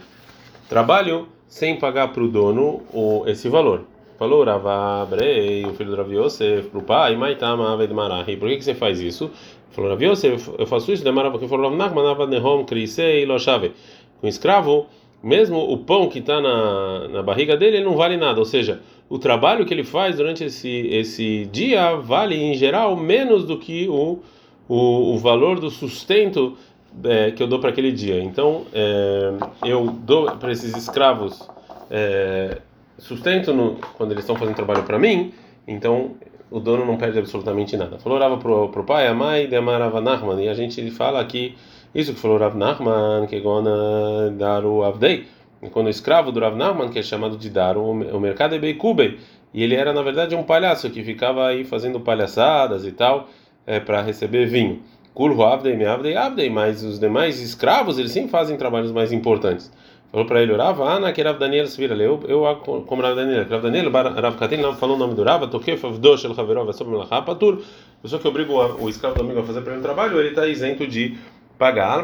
trabalho 0.67 1.27
sem 1.47 1.77
pagar 1.77 2.11
para 2.11 2.23
o 2.23 2.27
dono 2.27 2.81
esse 3.27 3.47
valor. 3.47 3.83
Falou 4.17 4.43
Ravabrei, 4.43 5.65
o 5.65 5.73
filho 5.73 5.91
do 5.91 5.97
Rav 5.97 6.11
Yosef, 6.11 6.69
para 6.69 6.79
o 6.79 6.83
pai, 6.83 7.15
Maitama 7.15 7.73
Aved 7.73 7.93
Marahi. 7.93 8.37
Por 8.37 8.47
que, 8.47 8.57
que 8.57 8.63
você 8.63 8.73
faz 8.73 8.99
isso? 8.99 9.29
Falou 9.71 9.91
Rav 9.91 10.01
Yosef, 10.01 10.51
eu 10.57 10.65
faço 10.65 10.91
isso, 10.91 11.03
demara 11.03 11.29
porque 11.29 11.47
falou 11.47 11.69
Rav 11.69 11.77
Nachman 11.77 12.09
Avad 12.09 12.29
Nehom 12.29 12.63
Krisei 12.63 13.25
Loshave. 13.25 13.73
Com 14.21 14.27
escravo, 14.27 14.87
mesmo 15.21 15.59
o 15.59 15.77
pão 15.79 16.09
que 16.09 16.19
está 16.19 16.39
na, 16.39 17.07
na 17.07 17.23
barriga 17.23 17.57
dele, 17.57 17.77
ele 17.77 17.85
não 17.85 17.95
vale 17.95 18.17
nada. 18.17 18.39
Ou 18.39 18.45
seja, 18.45 18.81
o 19.09 19.19
trabalho 19.19 19.65
que 19.65 19.73
ele 19.73 19.83
faz 19.83 20.17
durante 20.17 20.43
esse, 20.43 20.87
esse 20.87 21.45
dia 21.51 21.95
vale, 21.95 22.35
em 22.35 22.55
geral, 22.55 22.95
menos 22.95 23.45
do 23.45 23.57
que 23.57 23.87
o, 23.87 24.19
o, 24.67 25.13
o 25.13 25.17
valor 25.17 25.59
do 25.59 25.69
sustento 25.69 26.57
é, 27.03 27.31
que 27.31 27.41
eu 27.41 27.47
dou 27.47 27.59
para 27.59 27.69
aquele 27.69 27.91
dia. 27.91 28.21
Então, 28.21 28.65
é, 28.73 29.33
eu 29.65 29.85
dou 29.87 30.31
para 30.37 30.51
esses 30.51 30.75
escravos. 30.75 31.47
É, 31.89 32.59
sustento 32.97 33.53
no, 33.53 33.75
quando 33.97 34.11
eles 34.11 34.23
estão 34.23 34.35
fazendo 34.35 34.55
trabalho 34.55 34.83
para 34.83 34.97
mim, 34.97 35.33
então 35.67 36.11
o 36.49 36.59
dono 36.59 36.85
não 36.85 36.97
perde 36.97 37.19
absolutamente 37.19 37.75
nada. 37.75 37.97
Falou 37.99 38.19
Rava 38.19 38.37
pro, 38.37 38.69
pro 38.69 38.83
pai, 38.83 39.07
a 39.07 39.13
mãe 39.13 39.47
de 39.47 39.55
Amarava 39.55 39.99
Nachman, 39.99 40.43
e 40.43 40.47
a 40.47 40.53
gente 40.53 40.89
fala 40.91 41.19
aqui, 41.19 41.55
isso 41.93 42.13
que 42.13 42.19
falou 42.19 42.37
Rav 42.37 42.55
Nachman, 42.55 43.25
que 43.27 43.39
gona 43.39 44.31
Daru 44.37 44.83
Avdei, 44.83 45.25
quando 45.71 45.87
o 45.87 45.89
escravo 45.89 46.31
do 46.31 46.39
Rav 46.39 46.55
Nachman, 46.55 46.89
que 46.89 46.99
é 46.99 47.03
chamado 47.03 47.37
de 47.37 47.49
Daru, 47.49 47.83
o 47.83 48.19
mercado 48.19 48.55
é 48.55 48.59
Beikubei, 48.59 49.17
e 49.53 49.63
ele 49.63 49.75
era 49.75 49.93
na 49.93 50.01
verdade 50.01 50.35
um 50.35 50.43
palhaço 50.43 50.89
que 50.89 51.03
ficava 51.03 51.47
aí 51.47 51.63
fazendo 51.63 51.99
palhaçadas 51.99 52.85
e 52.85 52.91
tal, 52.91 53.29
é, 53.65 53.79
para 53.79 54.01
receber 54.01 54.45
vinho. 54.47 54.81
Kulhu 55.13 55.43
Avdei, 55.43 55.75
Me 55.75 55.85
Avdei, 55.85 56.49
mas 56.49 56.83
os 56.83 56.99
demais 56.99 57.39
escravos, 57.39 57.99
eles 57.99 58.11
sim 58.11 58.27
fazem 58.27 58.57
trabalhos 58.57 58.91
mais 58.91 59.11
importantes. 59.11 59.71
Falou 60.11 60.27
para 60.27 60.41
ele, 60.41 60.55
Rav, 60.55 60.79
Ana, 60.81 61.11
que 61.11 61.21
Rav 61.21 61.39
Daniel 61.39 61.65
vira, 61.67 61.95
eu, 61.95 62.19
eu 62.27 62.55
como 62.85 63.01
Rav 63.01 63.15
Daniel, 63.15 63.47
Rav 63.49 63.61
Daniel, 63.63 63.91
Rav 63.91 64.37
Katin, 64.37 64.57
não 64.57 64.75
falou 64.75 64.95
o 64.95 64.99
nome 64.99 65.15
do 65.15 65.23
Rav, 65.23 65.47
toquei, 65.47 65.77
Favdo, 65.77 66.17
Shel 66.17 66.31
Haverov, 66.37 66.71
sobre 66.73 66.93
Melachá, 66.93 67.21
pessoa 67.21 68.21
que 68.21 68.27
obriga 68.27 68.51
o 68.51 68.89
escravo 68.89 69.15
do 69.15 69.21
amigo 69.21 69.39
a 69.39 69.43
fazer 69.43 69.61
para 69.61 69.71
ele 69.71 69.79
um 69.79 69.83
trabalho, 69.83 70.19
ele 70.19 70.29
está 70.29 70.45
isento 70.45 70.85
de 70.85 71.17
pagar. 71.63 72.03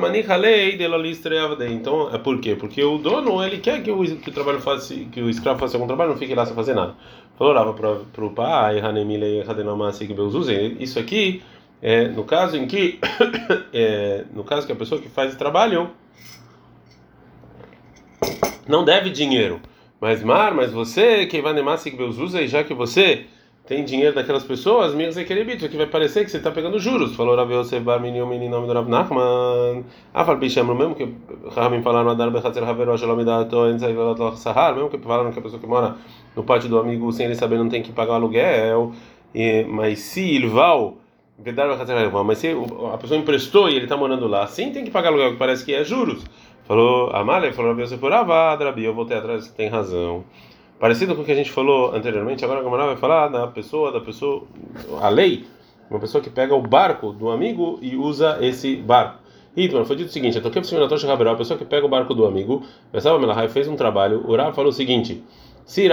Avdei. 1.37 1.73
Então, 1.73 2.09
é 2.15 2.17
por 2.17 2.39
quê? 2.39 2.55
Porque 2.55 2.81
o 2.81 2.97
dono, 2.97 3.43
ele 3.43 3.57
quer 3.57 3.83
que 3.83 3.91
o, 3.91 4.17
que 4.17 4.29
o 4.29 4.33
trabalho 4.33 4.61
faça, 4.61 4.95
que 4.95 5.21
o 5.21 5.29
escravo 5.29 5.59
faça 5.59 5.75
algum 5.75 5.85
trabalho, 5.85 6.11
não 6.11 6.17
fique 6.17 6.33
lá 6.33 6.45
sem 6.45 6.55
fazer 6.55 6.73
nada. 6.73 6.95
Falou 7.37 7.73
para 7.73 8.25
o 8.25 8.29
pai, 8.31 8.79
isso 10.79 10.97
aqui, 10.97 11.41
é, 11.81 12.07
no 12.07 12.23
caso 12.23 12.55
em 12.55 12.67
que, 12.67 12.99
é, 13.73 14.23
no 14.33 14.45
caso 14.45 14.65
que 14.65 14.71
a 14.71 14.75
pessoa 14.77 15.01
que 15.01 15.09
faz 15.09 15.35
trabalho, 15.35 15.89
não 18.65 18.85
deve 18.85 19.09
dinheiro. 19.09 19.59
Mas 19.99 20.23
Mar, 20.23 20.53
mas 20.53 20.71
você, 20.71 21.25
quem 21.25 21.41
vai 21.41 21.53
usa 22.17 22.41
e 22.41 22.47
já 22.47 22.63
que 22.63 22.73
você 22.73 23.25
tem 23.69 23.85
dinheiro 23.85 24.15
daquelas 24.15 24.43
pessoas, 24.43 24.95
é 25.15 25.23
querido, 25.23 25.69
que 25.69 25.77
vai 25.77 25.85
parecer 25.85 26.25
que 26.25 26.31
você 26.31 26.37
está 26.37 26.49
pegando 26.49 26.79
juros. 26.79 27.15
Falou 27.15 27.35
Rav 27.35 27.53
Yosef 27.53 27.79
Bar 27.83 28.01
Mini 28.01 28.19
Mini 28.25 28.49
nome 28.49 28.65
do 28.65 28.73
Rav 28.73 28.89
Nachman. 28.89 29.85
Ah, 30.11 30.25
fala 30.25 30.39
bichamo 30.39 30.73
mesmo 30.73 30.95
que 30.95 31.07
Ramim 31.55 31.83
falaram 31.83 32.09
Adar 32.09 32.31
Bechatzer 32.31 32.67
Havero 32.67 32.97
Shalom 32.97 33.23
Dato 33.23 33.67
Enzaivelat 33.67 34.37
Sahar, 34.37 34.73
mesmo 34.73 34.89
que 34.89 34.97
falaram 34.97 35.31
que 35.31 35.37
a 35.37 35.41
pessoa 35.43 35.61
que 35.61 35.67
mora 35.67 35.95
no 36.35 36.43
pátio 36.43 36.67
do 36.67 36.79
amigo 36.79 37.11
sem 37.11 37.27
ele 37.27 37.35
saber 37.35 37.59
não 37.59 37.69
tem 37.69 37.83
que 37.83 37.91
pagar 37.91 38.15
aluguel. 38.15 38.91
e, 39.35 39.63
mas 39.65 39.99
se 39.99 40.21
Ilval 40.21 40.97
mas 42.25 42.39
se 42.39 42.47
a 42.91 42.97
pessoa 42.97 43.19
emprestou 43.19 43.69
e 43.69 43.75
ele 43.75 43.83
está 43.85 43.95
morando 43.95 44.25
lá, 44.25 44.47
sim 44.47 44.71
tem 44.71 44.83
que 44.83 44.89
pagar 44.89 45.09
aluguel, 45.09 45.33
que 45.33 45.37
parece 45.37 45.63
que 45.63 45.75
é 45.75 45.83
juros. 45.83 46.25
Falou, 46.63 47.15
Amália 47.15 47.53
falou, 47.53 47.75
você 47.75 47.97
por 47.97 48.09
Drabi, 48.09 48.83
eu 48.83 48.95
voltei 48.95 49.15
atrás, 49.15 49.47
tem 49.49 49.69
razão. 49.69 50.23
Parecido 50.79 51.13
com 51.13 51.23
o 51.23 51.25
que 51.25 51.31
a 51.31 51.35
gente 51.35 51.51
falou 51.51 51.93
anteriormente, 51.93 52.45
agora 52.45 52.61
a 52.61 52.63
Gamara 52.63 52.85
vai 52.85 52.95
falar 52.95 53.27
da 53.27 53.47
pessoa, 53.47 53.91
da 53.91 53.99
pessoa, 53.99 54.43
a 55.01 55.09
lei, 55.09 55.45
uma 55.91 55.99
pessoa 55.99 56.23
que 56.23 56.29
pega 56.29 56.55
o 56.55 56.61
barco 56.61 57.11
do 57.11 57.29
amigo 57.29 57.77
e 57.81 57.97
usa 57.97 58.37
esse 58.39 58.77
barco. 58.77 59.19
Hitman, 59.57 59.83
foi 59.83 59.97
dito 59.97 60.07
o 60.07 60.11
seguinte: 60.11 60.37
a 61.33 61.35
pessoa 61.35 61.57
que 61.57 61.65
pega 61.65 61.85
o 61.85 61.89
barco 61.89 62.13
do 62.13 62.25
amigo, 62.25 62.63
fez 63.49 63.67
um 63.67 63.75
trabalho, 63.75 64.23
o 64.25 64.35
Rav 64.37 64.55
falou 64.55 64.69
o 64.69 64.73
seguinte: 64.73 65.21
se 65.65 65.83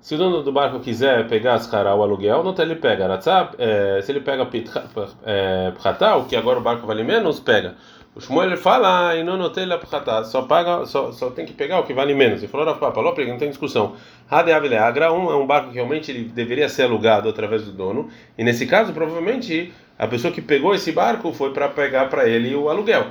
se 0.00 0.14
o 0.14 0.18
dono 0.18 0.42
do 0.42 0.52
barco 0.52 0.78
quiser 0.78 1.26
pegar 1.28 1.54
as 1.54 1.66
caras 1.66 1.96
o 1.96 2.02
aluguel, 2.02 2.44
não 2.44 2.52
ele 2.62 2.76
pega. 2.76 3.04
Iratzá, 3.04 3.50
é, 3.58 4.00
se 4.02 4.12
ele 4.12 4.20
pega 4.20 4.46
Pchatal, 4.46 6.20
é, 6.22 6.28
que 6.28 6.36
agora 6.36 6.58
o 6.58 6.62
barco 6.62 6.86
vale 6.86 7.02
menos, 7.02 7.40
pega. 7.40 7.76
O 8.14 8.20
Shmuel 8.20 8.58
fala, 8.58 9.16
e 9.16 9.24
não 9.24 9.38
notei 9.38 9.64
la 9.64 9.80
só 10.24 10.42
paga, 10.42 10.84
só, 10.84 11.12
só 11.12 11.30
tem 11.30 11.46
que 11.46 11.54
pegar 11.54 11.80
o 11.80 11.84
que 11.84 11.94
vale 11.94 12.14
menos. 12.14 12.42
Ele 12.42 12.52
falou, 12.52 12.66
Rafa, 12.66 12.92
falou, 12.92 13.14
não 13.26 13.38
tem 13.38 13.48
discussão. 13.48 13.96
Hade 14.30 14.52
Agra 14.52 15.10
um 15.10 15.30
é 15.30 15.36
um 15.36 15.46
barco 15.46 15.68
que 15.68 15.76
realmente 15.76 16.10
ele 16.10 16.24
deveria 16.24 16.68
ser 16.68 16.82
alugado 16.82 17.26
através 17.26 17.62
do 17.62 17.72
dono, 17.72 18.10
e 18.36 18.44
nesse 18.44 18.66
caso, 18.66 18.92
provavelmente, 18.92 19.72
a 19.98 20.06
pessoa 20.06 20.32
que 20.32 20.42
pegou 20.42 20.74
esse 20.74 20.92
barco 20.92 21.32
foi 21.32 21.54
para 21.54 21.70
pegar 21.70 22.10
para 22.10 22.28
ele 22.28 22.54
o 22.54 22.68
aluguel. 22.68 23.06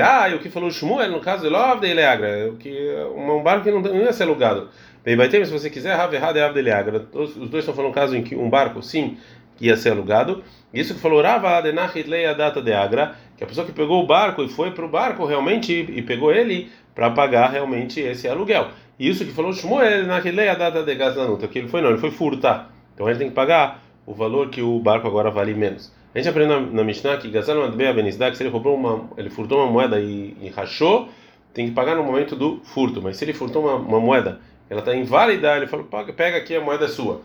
Ah, 0.00 0.28
e 0.28 0.34
o 0.34 0.38
que 0.38 0.48
falou 0.48 0.68
o 0.68 0.72
Shmuel, 0.72 1.10
no 1.10 1.20
caso 1.20 1.48
de 1.48 2.02
Agra, 2.02 2.52
que 2.60 2.94
um 3.16 3.42
barco 3.42 3.64
que 3.64 3.72
não, 3.72 3.80
não 3.80 4.02
ia 4.02 4.12
ser 4.12 4.22
alugado. 4.22 4.68
Bem, 5.04 5.16
vai 5.16 5.28
ter, 5.28 5.44
se 5.44 5.52
você 5.52 5.68
quiser, 5.68 5.98
Have 5.98 6.16
Hade 6.16 6.40
Avde 6.40 6.70
Agra. 6.70 7.06
Os 7.12 7.34
dois 7.34 7.64
estão 7.64 7.74
falando 7.74 7.90
um 7.90 7.94
caso 7.94 8.16
em 8.16 8.22
que 8.22 8.36
um 8.36 8.48
barco, 8.48 8.82
sim, 8.82 9.18
ia 9.60 9.76
ser 9.76 9.90
alugado. 9.90 10.42
Isso 10.72 10.94
que 10.94 11.00
falou 11.00 11.22
Rava 11.22 11.56
Adenachit 11.56 12.08
Leia 12.08 12.34
Data 12.34 12.60
de 12.60 12.72
Agra, 12.72 13.14
que 13.36 13.44
a 13.44 13.46
pessoa 13.46 13.66
que 13.66 13.72
pegou 13.72 14.02
o 14.02 14.06
barco 14.06 14.42
e 14.42 14.48
foi 14.48 14.70
para 14.70 14.84
o 14.84 14.88
barco 14.88 15.24
realmente 15.24 15.72
e 15.72 16.02
pegou 16.02 16.32
ele 16.32 16.70
para 16.94 17.10
pagar 17.10 17.50
realmente 17.50 18.00
esse 18.00 18.28
aluguel. 18.28 18.68
Isso 18.98 19.24
que 19.24 19.32
falou 19.32 19.52
Shmuel 19.52 20.06
Nachit 20.06 20.34
Leia 20.34 20.54
Data 20.54 20.82
de 20.82 20.94
Gazanuta, 20.94 21.48
que 21.48 21.58
ele 21.58 21.68
foi 21.68 21.80
não, 21.80 21.90
ele 21.90 21.98
foi 21.98 22.10
furtar. 22.10 22.70
Então 22.94 23.08
ele 23.08 23.18
tem 23.18 23.28
que 23.28 23.34
pagar 23.34 23.82
o 24.06 24.14
valor 24.14 24.50
que 24.50 24.62
o 24.62 24.78
barco 24.78 25.06
agora 25.06 25.30
vale 25.30 25.54
menos. 25.54 25.92
A 26.14 26.18
gente 26.18 26.28
aprende 26.28 26.48
na, 26.48 26.60
na 26.60 26.84
Mishnah 26.84 27.16
que 27.16 27.28
Gazan 27.28 27.64
Adbea 27.64 27.92
Benizda, 27.92 28.30
que 28.30 28.36
se 28.36 28.44
ele 28.44 28.50
roubou 28.50 28.76
uma, 28.76 29.10
ele 29.16 29.30
furtou 29.30 29.58
uma 29.58 29.70
moeda 29.70 29.98
e, 29.98 30.36
e, 30.40 30.48
rachou, 30.48 31.08
tem 31.52 31.66
que 31.66 31.72
pagar 31.72 31.96
no 31.96 32.04
momento 32.04 32.36
do 32.36 32.60
furto. 32.62 33.02
Mas 33.02 33.16
se 33.16 33.24
ele 33.24 33.32
furtou 33.32 33.62
uma, 33.62 33.74
uma 33.74 33.98
moeda, 33.98 34.40
ela 34.70 34.78
está 34.78 34.94
inválida, 34.94 35.56
ele 35.56 35.66
falou, 35.66 35.86
pega 35.86 36.36
aqui 36.36 36.54
a 36.54 36.60
moeda 36.60 36.84
é 36.84 36.88
sua. 36.88 37.20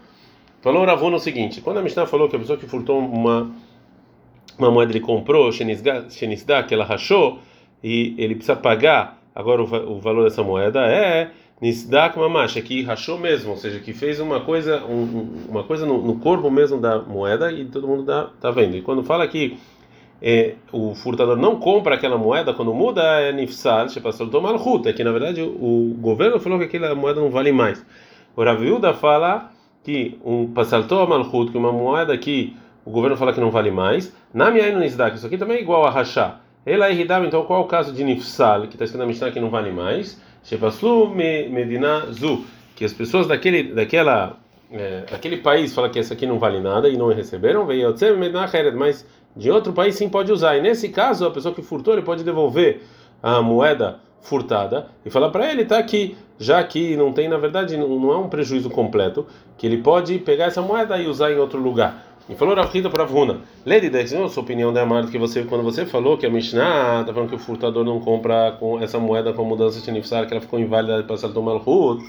Falou 0.61 0.85
Ravuna 0.85 1.17
o 1.17 1.19
seguinte: 1.19 1.61
quando 1.61 1.77
a 1.77 1.81
Mishnah 1.83 2.07
falou 2.07 2.27
que 2.27 2.35
a 2.35 2.39
pessoa 2.39 2.57
que 2.57 2.65
furtou 2.65 2.99
uma 2.99 3.51
uma 4.59 4.71
moeda 4.71 4.91
ele 4.91 4.99
comprou, 4.99 5.51
Shenisda, 5.51 6.63
que 6.67 6.73
ela 6.73 6.85
rachou, 6.85 7.39
e 7.83 8.13
ele 8.17 8.35
precisa 8.35 8.55
pagar 8.55 9.19
agora 9.33 9.63
o, 9.63 9.93
o 9.93 9.99
valor 9.99 10.25
dessa 10.25 10.43
moeda 10.43 10.81
é 10.85 11.31
Nisdak 11.61 12.17
Mamash, 12.17 12.55
que 12.61 12.83
rachou 12.83 13.17
mesmo, 13.17 13.51
ou 13.51 13.57
seja, 13.57 13.79
que 13.79 13.93
fez 13.93 14.19
uma 14.19 14.41
coisa, 14.41 14.83
um, 14.85 15.45
uma 15.49 15.63
coisa 15.63 15.85
no, 15.85 16.01
no, 16.01 16.19
corpo 16.19 16.49
mesmo 16.49 16.79
da 16.79 16.99
moeda 16.99 17.51
e 17.51 17.65
todo 17.65 17.87
mundo 17.87 18.01
está 18.01 18.29
tá 18.39 18.51
vendo. 18.51 18.77
E 18.77 18.81
quando 18.81 19.03
fala 19.03 19.27
que 19.27 19.57
é, 20.21 20.55
o 20.71 20.95
furtador 20.95 21.37
não 21.37 21.57
compra 21.57 21.95
aquela 21.95 22.17
moeda 22.17 22.53
quando 22.53 22.73
muda, 22.73 23.01
é 23.21 23.31
Nifsal, 23.31 23.89
Shepasoltou 23.89 24.41
Malchut, 24.41 24.87
é 24.87 24.93
que 24.93 25.03
na 25.03 25.11
verdade 25.11 25.41
o, 25.41 25.91
o 25.91 25.95
governo 25.99 26.39
falou 26.39 26.59
que 26.59 26.65
aquela 26.65 26.95
moeda 26.95 27.19
não 27.19 27.29
vale 27.29 27.51
mais. 27.51 27.85
O 28.35 28.43
Raviuda 28.43 28.93
fala 28.93 29.51
que 29.83 30.17
um 30.23 30.47
passaltou 30.47 31.01
a 31.01 31.07
malchut, 31.07 31.51
que 31.51 31.57
uma 31.57 31.71
moeda 31.71 32.17
que 32.17 32.55
o 32.89 32.91
governo 32.91 33.15
fala 33.15 33.31
que 33.31 33.39
não 33.39 33.51
vale 33.51 33.69
mais, 33.69 34.12
na 34.34 34.50
minha 34.50 34.75
nisdak, 34.75 35.15
isso 35.15 35.27
aqui 35.27 35.38
também 35.38 35.58
é 35.58 35.62
igual 35.62 35.86
a 35.86 35.91
rachar. 35.91 36.41
Ela 36.65 36.89
é 36.89 36.91
ridam, 36.91 37.24
então 37.24 37.46
qual 37.46 37.62
é 37.62 37.63
o 37.63 37.67
caso 37.67 37.93
de 37.93 38.03
nifsal, 38.03 38.62
que 38.62 38.69
está 38.69 38.84
escrito 38.84 39.00
na 39.00 39.05
Mishnah 39.05 39.29
que 39.29 39.39
não 39.39 39.51
vale 39.51 39.72
mais? 39.72 40.19
Shepaslu 40.43 41.13
medina 41.13 42.08
zu, 42.12 42.43
que 42.75 42.84
as 42.84 42.91
pessoas 42.91 43.27
daquele, 43.27 43.75
daquela, 43.75 44.38
é, 44.72 45.01
daquele 45.01 45.38
país 45.38 45.72
falam 45.72 45.91
que 45.91 46.00
essa 46.00 46.15
aqui 46.15 46.25
não 46.25 46.39
vale 46.39 46.60
nada 46.60 46.89
e 46.89 46.98
não 46.98 47.10
receberam, 47.10 47.63
veio 47.67 47.93
mas 48.75 49.05
de 49.36 49.51
outro 49.51 49.72
país 49.72 49.93
sim 49.93 50.10
pode 50.10 50.31
usar. 50.31 50.58
E 50.58 50.62
nesse 50.62 50.89
caso, 50.89 51.27
a 51.27 51.31
pessoa 51.31 51.53
que 51.53 51.62
furtou, 51.62 51.93
ele 51.93 52.01
pode 52.01 52.24
devolver 52.24 52.81
a 53.22 53.39
moeda 53.39 54.00
furtada 54.22 54.88
e 55.05 55.12
falar 55.12 55.29
para 55.29 55.51
ele, 55.51 55.63
tá 55.63 55.77
aqui, 55.77 56.17
já 56.39 56.63
que 56.63 56.96
não 56.96 57.13
tem, 57.13 57.29
na 57.29 57.38
verdade, 57.38 57.77
não 57.77 58.12
é 58.12 58.17
um 58.17 58.29
prejuízo 58.29 58.69
completo, 58.69 59.27
que 59.58 59.67
ele 59.67 59.77
pode 59.77 60.17
pegar 60.19 60.46
essa 60.46 60.62
moeda 60.62 60.98
e 60.98 61.08
usar 61.08 61.31
em 61.31 61.38
outro 61.38 61.60
lugar. 61.60 62.08
E 62.29 62.36
falou 62.36 62.55
Rafrita 62.55 62.91
para 62.91 63.05
Vruna, 63.05 63.41
Lady 63.65 63.89
Dex, 63.89 64.12
não 64.12 64.29
sua 64.29 64.43
opinião 64.43 64.71
da 64.71 64.83
Amar, 64.83 65.07
que 65.07 65.17
você, 65.17 65.43
quando 65.45 65.63
você 65.63 65.83
falou 65.83 66.15
que 66.15 66.27
a 66.27 66.29
Mishnah 66.29 67.01
está 67.01 67.12
falando 67.12 67.29
que 67.29 67.36
o 67.36 67.39
furtador 67.39 67.83
não 67.83 68.00
compra 68.00 68.55
com 68.59 68.79
essa 68.79 69.00
moeda 69.00 69.33
com 69.33 69.41
a 69.41 69.45
mudança 69.45 69.81
de 69.81 69.89
aniversário, 69.89 70.27
que 70.27 70.33
ela 70.36 70.41
ficou 70.41 70.59
inválida 70.59 71.01
para 71.03 71.17
Salto 71.17 71.41
Malhut. 71.41 72.05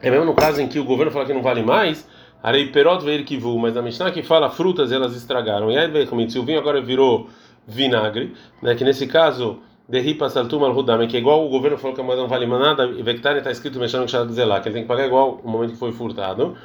É 0.00 0.10
mesmo 0.12 0.24
no 0.24 0.34
caso 0.34 0.60
em 0.60 0.68
que 0.68 0.78
o 0.78 0.84
governo 0.84 1.10
fala 1.10 1.24
que 1.24 1.34
não 1.34 1.42
vale 1.42 1.64
mais, 1.64 2.06
Arei 2.40 2.68
Perot 2.68 3.04
veio 3.04 3.24
que 3.24 3.36
mas 3.58 3.76
a 3.76 3.82
Mishnah 3.82 4.12
que 4.12 4.22
fala 4.22 4.48
frutas 4.48 4.92
elas 4.92 5.16
estragaram. 5.16 5.68
E 5.72 5.76
aí 5.76 5.90
veio 5.90 6.06
como 6.06 6.30
se 6.30 6.38
o 6.38 6.44
vinho 6.44 6.60
agora 6.60 6.80
virou 6.80 7.28
vinagre, 7.66 8.32
né? 8.62 8.76
Que 8.76 8.84
nesse 8.84 9.08
caso 9.08 9.58
derripa 9.88 10.28
saltum 10.28 10.64
al 10.64 10.76
hudame, 10.76 11.08
que 11.08 11.16
é 11.16 11.20
igual 11.20 11.44
o 11.44 11.48
governo 11.48 11.76
falou 11.78 11.96
que 11.96 12.00
a 12.00 12.04
moeda 12.04 12.22
não 12.22 12.28
vale 12.28 12.46
nada, 12.46 12.86
e 12.86 13.02
Vectari 13.02 13.38
está 13.38 13.50
escrito 13.50 13.80
mexendo 13.80 14.06
que 14.06 14.12
que 14.12 14.68
ele 14.68 14.74
tem 14.74 14.82
que 14.82 14.88
pagar 14.88 15.06
igual 15.06 15.40
o 15.42 15.48
momento 15.48 15.72
que 15.72 15.78
foi 15.78 15.90
furtado. 15.90 16.56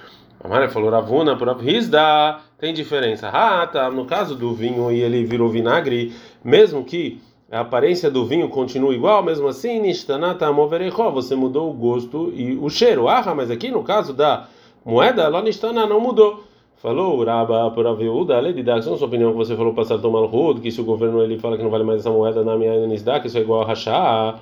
A 0.44 0.48
Mara 0.48 0.68
falou 0.70 0.90
Ravuna 0.90 1.36
por 1.36 1.48
Rizda, 1.58 2.40
tem 2.58 2.74
diferença. 2.74 3.30
Ah, 3.30 3.68
tá, 3.68 3.92
no 3.92 4.06
caso 4.06 4.36
do 4.36 4.54
vinho 4.56 4.92
e 4.92 5.00
ele 5.00 5.24
virou 5.24 5.48
vinagre, 5.50 6.14
mesmo 6.44 6.84
que 6.84 7.22
a 7.52 7.60
aparência 7.60 8.10
do 8.10 8.26
vinho 8.26 8.50
continue 8.50 8.96
igual, 8.96 9.22
mesmo 9.22 9.48
assim, 9.48 9.80
Nishtanata 9.80 10.52
moverecho, 10.52 11.12
você 11.12 11.36
mudou 11.36 11.70
o 11.70 11.74
gosto 11.74 12.34
e 12.34 12.58
o 12.58 12.70
cheiro. 12.70 13.08
Ah, 13.08 13.36
mas 13.36 13.52
aqui 13.52 13.70
no 13.70 13.84
caso 13.84 14.14
da 14.14 14.48
moeda, 14.84 15.28
lá 15.28 15.44
Nishtana 15.44 15.86
não 15.86 16.00
mudou. 16.00 16.44
Falou 16.78 17.24
Raba 17.24 17.70
por 17.70 17.86
Aviúda, 17.86 18.36
além 18.36 18.56
de 18.56 18.64
dar 18.64 18.82
sua 18.82 18.96
opinião 19.06 19.32
que 19.32 19.38
você 19.38 19.56
falou 19.56 19.76
para 19.76 19.86
Saltom 19.86 20.10
Malhud, 20.10 20.60
que 20.60 20.72
se 20.72 20.82
o 20.82 20.84
governo 20.84 21.22
ele 21.22 21.38
fala 21.38 21.56
que 21.56 21.62
não 21.62 21.70
vale 21.70 21.84
mais 21.84 22.00
essa 22.00 22.10
moeda 22.10 22.44
na 22.44 22.58
minha 22.58 22.88
Nisdá, 22.88 23.20
que 23.20 23.28
isso 23.28 23.38
é 23.38 23.42
igual 23.42 23.62
a 23.62 23.66
rachar, 23.66 24.40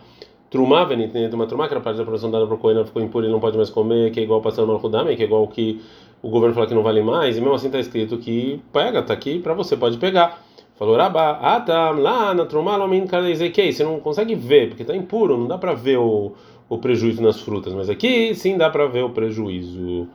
Trumá, 0.50 0.84
venit, 0.84 1.14
uma 1.34 1.46
trumá, 1.46 1.68
que 1.68 1.74
era 1.74 1.82
parte 1.82 1.98
da 1.98 2.04
produção 2.04 2.32
dada 2.32 2.46
para 2.48 2.56
o 2.56 2.58
Cohen, 2.58 2.84
ficou 2.84 3.02
impuro 3.02 3.26
e 3.26 3.30
não 3.30 3.40
pode 3.40 3.56
mais 3.56 3.70
comer, 3.70 4.12
que 4.12 4.20
é 4.20 4.24
igual 4.24 4.42
passando 4.42 4.68
Malhudame, 4.74 5.16
que 5.16 5.22
é 5.22 5.26
igual 5.26 5.48
que 5.48 5.80
o 6.22 6.30
governo 6.30 6.56
fala 6.56 6.68
que 6.68 6.74
não 6.74 6.82
vale 6.82 7.04
mais, 7.04 7.38
e 7.38 7.40
mesmo 7.40 7.54
assim 7.54 7.68
está 7.68 7.80
escrito 7.80 8.18
que 8.18 8.60
pega, 8.74 9.00
está 9.00 9.14
aqui 9.14 9.40
para 9.40 9.54
você, 9.54 9.78
pode 9.78 9.98
pegar. 9.98 10.44
Falou 10.76 10.96
Rabá, 10.96 11.40
ah 11.42 11.60
tá, 11.60 11.92
lá 11.92 12.34
na 12.34 12.46
Trumá, 12.46 12.78
Lomin, 12.78 13.06
que 13.06 13.74
você 13.74 13.84
não 13.84 14.00
consegue 14.00 14.34
ver, 14.34 14.70
porque 14.70 14.84
está 14.84 14.96
impuro, 14.96 15.38
não 15.38 15.48
dá 15.48 15.58
para 15.58 15.74
ver 15.74 15.98
o, 15.98 16.32
o 16.68 16.78
prejuízo 16.78 17.22
nas 17.22 17.40
frutas, 17.42 17.74
mas 17.74 17.90
aqui 17.90 18.34
sim 18.34 18.58
dá 18.58 18.70
para 18.70 18.88
ver 18.88 19.04
o 19.04 19.10
prejuízo. 19.10 20.08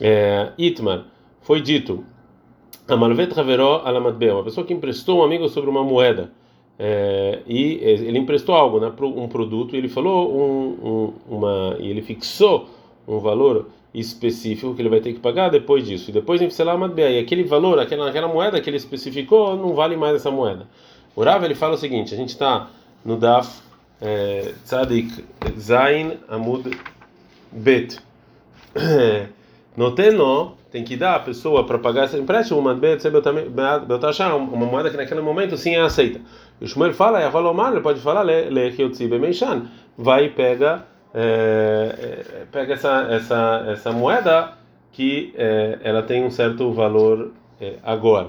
É, 0.00 0.50
Itmar 0.58 1.04
foi 1.42 1.60
dito, 1.60 2.04
Amalvet 2.88 3.38
Haveró 3.38 3.82
Alamadbeu, 3.84 4.36
uma 4.36 4.44
pessoa 4.44 4.66
que 4.66 4.74
emprestou 4.74 5.20
um 5.20 5.22
amigo 5.22 5.48
sobre 5.48 5.70
uma 5.70 5.84
moeda, 5.84 6.32
é, 6.82 7.40
e 7.46 7.74
ele 7.82 8.18
emprestou 8.18 8.54
algo, 8.54 8.80
né, 8.80 8.90
um 9.02 9.28
produto, 9.28 9.74
e 9.74 9.78
ele 9.78 9.88
falou 9.90 10.34
um, 10.34 10.88
um, 10.88 11.36
uma, 11.36 11.76
e 11.78 11.90
ele 11.90 12.00
fixou 12.00 12.70
um 13.06 13.18
valor 13.18 13.68
específico 13.92 14.74
que 14.74 14.80
ele 14.80 14.88
vai 14.88 15.00
ter 15.00 15.12
que 15.12 15.18
pagar 15.18 15.50
depois 15.50 15.86
disso. 15.86 16.08
E 16.08 16.12
depois 16.12 16.40
em 16.40 16.48
e 16.48 17.18
aquele 17.18 17.44
valor, 17.44 17.78
aquela, 17.78 18.08
aquela 18.08 18.28
moeda 18.28 18.58
que 18.62 18.70
ele 18.70 18.78
especificou, 18.78 19.54
não 19.58 19.74
vale 19.74 19.94
mais 19.94 20.14
essa 20.16 20.30
moeda. 20.30 20.66
O 21.14 21.22
Rav 21.22 21.44
ele 21.44 21.54
fala 21.54 21.74
o 21.74 21.78
seguinte: 21.78 22.14
a 22.14 22.16
gente 22.16 22.30
está 22.30 22.70
no 23.04 23.18
Daf 23.18 23.60
é, 24.00 24.54
Tzadik 24.64 25.22
Zain 25.58 26.18
Amud 26.28 26.70
Bet. 27.52 27.98
Noteno 29.76 30.56
tem 30.70 30.84
que 30.84 30.96
dar 30.96 31.16
a 31.16 31.20
pessoa 31.20 31.64
para 31.64 31.78
pagar 31.78 32.04
esse 32.04 32.16
empréstimo, 32.16 32.58
uma 32.60 32.74
uma 34.36 34.66
moeda 34.66 34.90
que 34.90 34.96
naquele 34.96 35.20
momento 35.20 35.56
sim 35.56 35.74
é 35.74 35.80
aceita. 35.80 36.20
O 36.60 36.66
Shmuel 36.66 36.92
fala, 36.92 37.20
é 37.20 37.28
Valomar, 37.28 37.72
ele 37.72 37.80
pode 37.80 38.00
falar, 38.00 38.24
vai 39.96 40.26
e 40.26 40.28
pega, 40.30 40.84
é, 41.14 42.44
pega 42.52 42.74
essa, 42.74 43.06
essa, 43.10 43.64
essa 43.68 43.92
moeda 43.92 44.52
que 44.92 45.32
é, 45.36 45.78
ela 45.82 46.02
tem 46.02 46.24
um 46.24 46.30
certo 46.30 46.72
valor 46.72 47.32
é, 47.60 47.74
agora. 47.82 48.28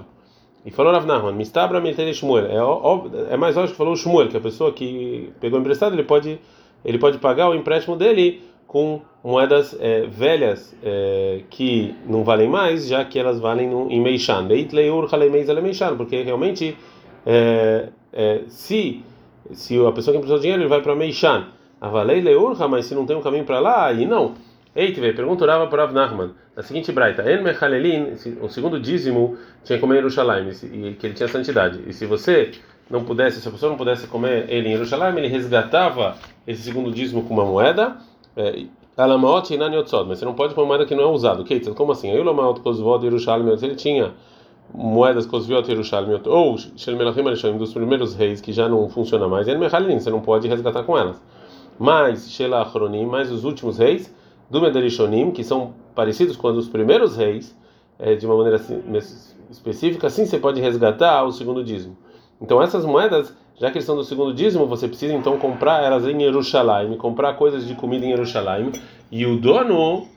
E 0.65 0.69
falou 0.71 0.93
Rav 0.93 1.33
Mistabra 1.33 1.81
Miltene 1.81 2.13
Shmuel. 2.13 2.45
É, 2.45 3.33
é 3.33 3.37
mais 3.37 3.55
lógico 3.55 3.73
que 3.73 3.77
falou 3.77 3.93
o 3.93 3.97
Shmuel, 3.97 4.29
que 4.29 4.37
a 4.37 4.41
pessoa 4.41 4.71
que 4.71 5.33
pegou 5.39 5.59
emprestado, 5.59 5.93
ele 5.93 6.03
pode, 6.03 6.39
ele 6.85 6.99
pode 6.99 7.17
pagar 7.17 7.49
o 7.49 7.55
empréstimo 7.55 7.95
dele 7.95 8.43
com 8.71 9.01
moedas 9.21 9.75
é, 9.81 10.07
velhas 10.07 10.73
é, 10.81 11.41
que 11.49 11.93
não 12.07 12.23
valem 12.23 12.47
mais, 12.47 12.87
já 12.87 13.03
que 13.03 13.19
elas 13.19 13.37
valem 13.37 13.69
no, 13.69 13.91
em 13.91 13.99
Meishan. 13.99 14.47
Porque 15.97 16.21
realmente, 16.23 16.77
é, 17.25 17.89
é, 18.13 18.43
se, 18.47 19.03
se 19.51 19.77
a 19.85 19.91
pessoa 19.91 20.13
que 20.13 20.19
emprestou 20.19 20.39
dinheiro 20.39 20.61
ele 20.61 20.69
vai 20.69 20.81
para 20.81 20.95
Meishan, 20.95 21.47
a 21.81 21.89
valei 21.89 22.21
leurha, 22.21 22.65
mas 22.69 22.85
se 22.85 22.95
não 22.95 23.05
tem 23.05 23.13
um 23.13 23.21
caminho 23.21 23.43
para 23.43 23.59
lá, 23.59 23.87
aí 23.87 24.05
não. 24.05 24.35
Eitve, 24.73 25.11
pergunta 25.11 25.45
Rava 25.45 25.67
para 25.67 25.83
Rav 25.83 25.93
Nachman, 25.93 26.31
na 26.55 26.63
seguinte 26.63 26.93
braita, 26.93 27.29
En 27.29 27.43
Mechalelin, 27.43 28.13
o 28.41 28.47
segundo 28.47 28.79
dízimo 28.79 29.35
tinha 29.65 29.77
que 29.77 29.81
comer 29.81 29.95
em 29.95 29.97
Jerusalém, 29.97 30.49
e 30.49 30.93
que 30.93 31.07
ele 31.07 31.13
tinha 31.13 31.27
santidade. 31.27 31.81
E 31.85 31.91
se 31.91 32.05
você 32.05 32.51
não 32.89 33.03
pudesse, 33.03 33.41
se 33.41 33.47
a 33.49 33.51
pessoa 33.51 33.69
não 33.69 33.77
pudesse 33.77 34.07
comer 34.07 34.45
ele 34.47 34.69
em 34.69 34.71
Jerusalém, 34.71 35.17
ele 35.17 35.27
resgatava 35.27 36.15
esse 36.47 36.61
segundo 36.61 36.89
dízimo 36.89 37.23
com 37.23 37.33
uma 37.33 37.43
moeda, 37.43 37.97
é, 38.35 38.65
Alamaot 38.97 39.53
e 39.53 39.57
Naniotzod, 39.57 40.07
mas 40.07 40.19
você 40.19 40.25
não 40.25 40.33
pode 40.33 40.53
pôr 40.53 40.65
moeda 40.65 40.85
que 40.85 40.95
não 40.95 41.03
é 41.03 41.07
usada. 41.07 41.41
Ok, 41.41 41.59
como 41.75 41.91
assim? 41.91 42.11
Aí 42.11 42.19
o 42.19 42.23
Lamaot 42.23 42.59
Kozvod 42.61 43.03
Jerusalém, 43.03 43.47
ele 43.61 43.75
tinha 43.75 44.13
moedas 44.73 45.25
Kozviot 45.25 45.65
Jerusalém, 45.67 46.19
ou 46.25 46.57
Shel 46.57 46.97
Melachim 46.97 47.21
Alishaim, 47.21 47.57
dos 47.57 47.73
primeiros 47.73 48.15
reis 48.15 48.41
que 48.41 48.53
já 48.53 48.69
não 48.69 48.89
funciona 48.89 49.27
mais, 49.27 49.47
En 49.47 49.57
Mechalelin, 49.57 49.99
você 49.99 50.09
não 50.09 50.21
pode 50.21 50.47
resgatar 50.47 50.83
com 50.83 50.97
elas. 50.97 51.21
Mas 51.79 52.31
Shel 52.31 52.53
Achronim, 52.55 53.05
mais 53.05 53.31
os 53.31 53.43
últimos 53.43 53.77
reis, 53.77 54.13
do 54.49 54.61
Mederishonim, 54.61 55.31
que 55.31 55.43
são 55.43 55.73
parecidos 55.95 56.35
com 56.35 56.49
os 56.49 56.67
primeiros 56.67 57.15
reis, 57.15 57.57
é, 57.97 58.15
de 58.15 58.25
uma 58.25 58.35
maneira 58.35 58.57
assim, 58.57 58.81
específica, 59.49 60.07
assim 60.07 60.25
você 60.25 60.37
pode 60.37 60.59
resgatar 60.59 61.23
o 61.23 61.31
segundo 61.31 61.63
dízimo. 61.63 61.97
Então 62.41 62.61
essas 62.61 62.85
moedas, 62.85 63.33
já 63.59 63.69
que 63.69 63.77
eles 63.77 63.85
são 63.85 63.95
do 63.95 64.03
segundo 64.03 64.33
dízimo, 64.33 64.65
você 64.65 64.87
precisa 64.87 65.13
então 65.13 65.37
comprar 65.37 65.83
elas 65.83 66.05
em 66.05 66.19
Jerusalém, 66.19 66.97
comprar 66.97 67.35
coisas 67.35 67.67
de 67.67 67.75
comida 67.75 68.05
em 68.05 68.09
Jerusalém, 68.09 68.71
e 69.11 69.25
o 69.25 69.39
dono 69.39 70.07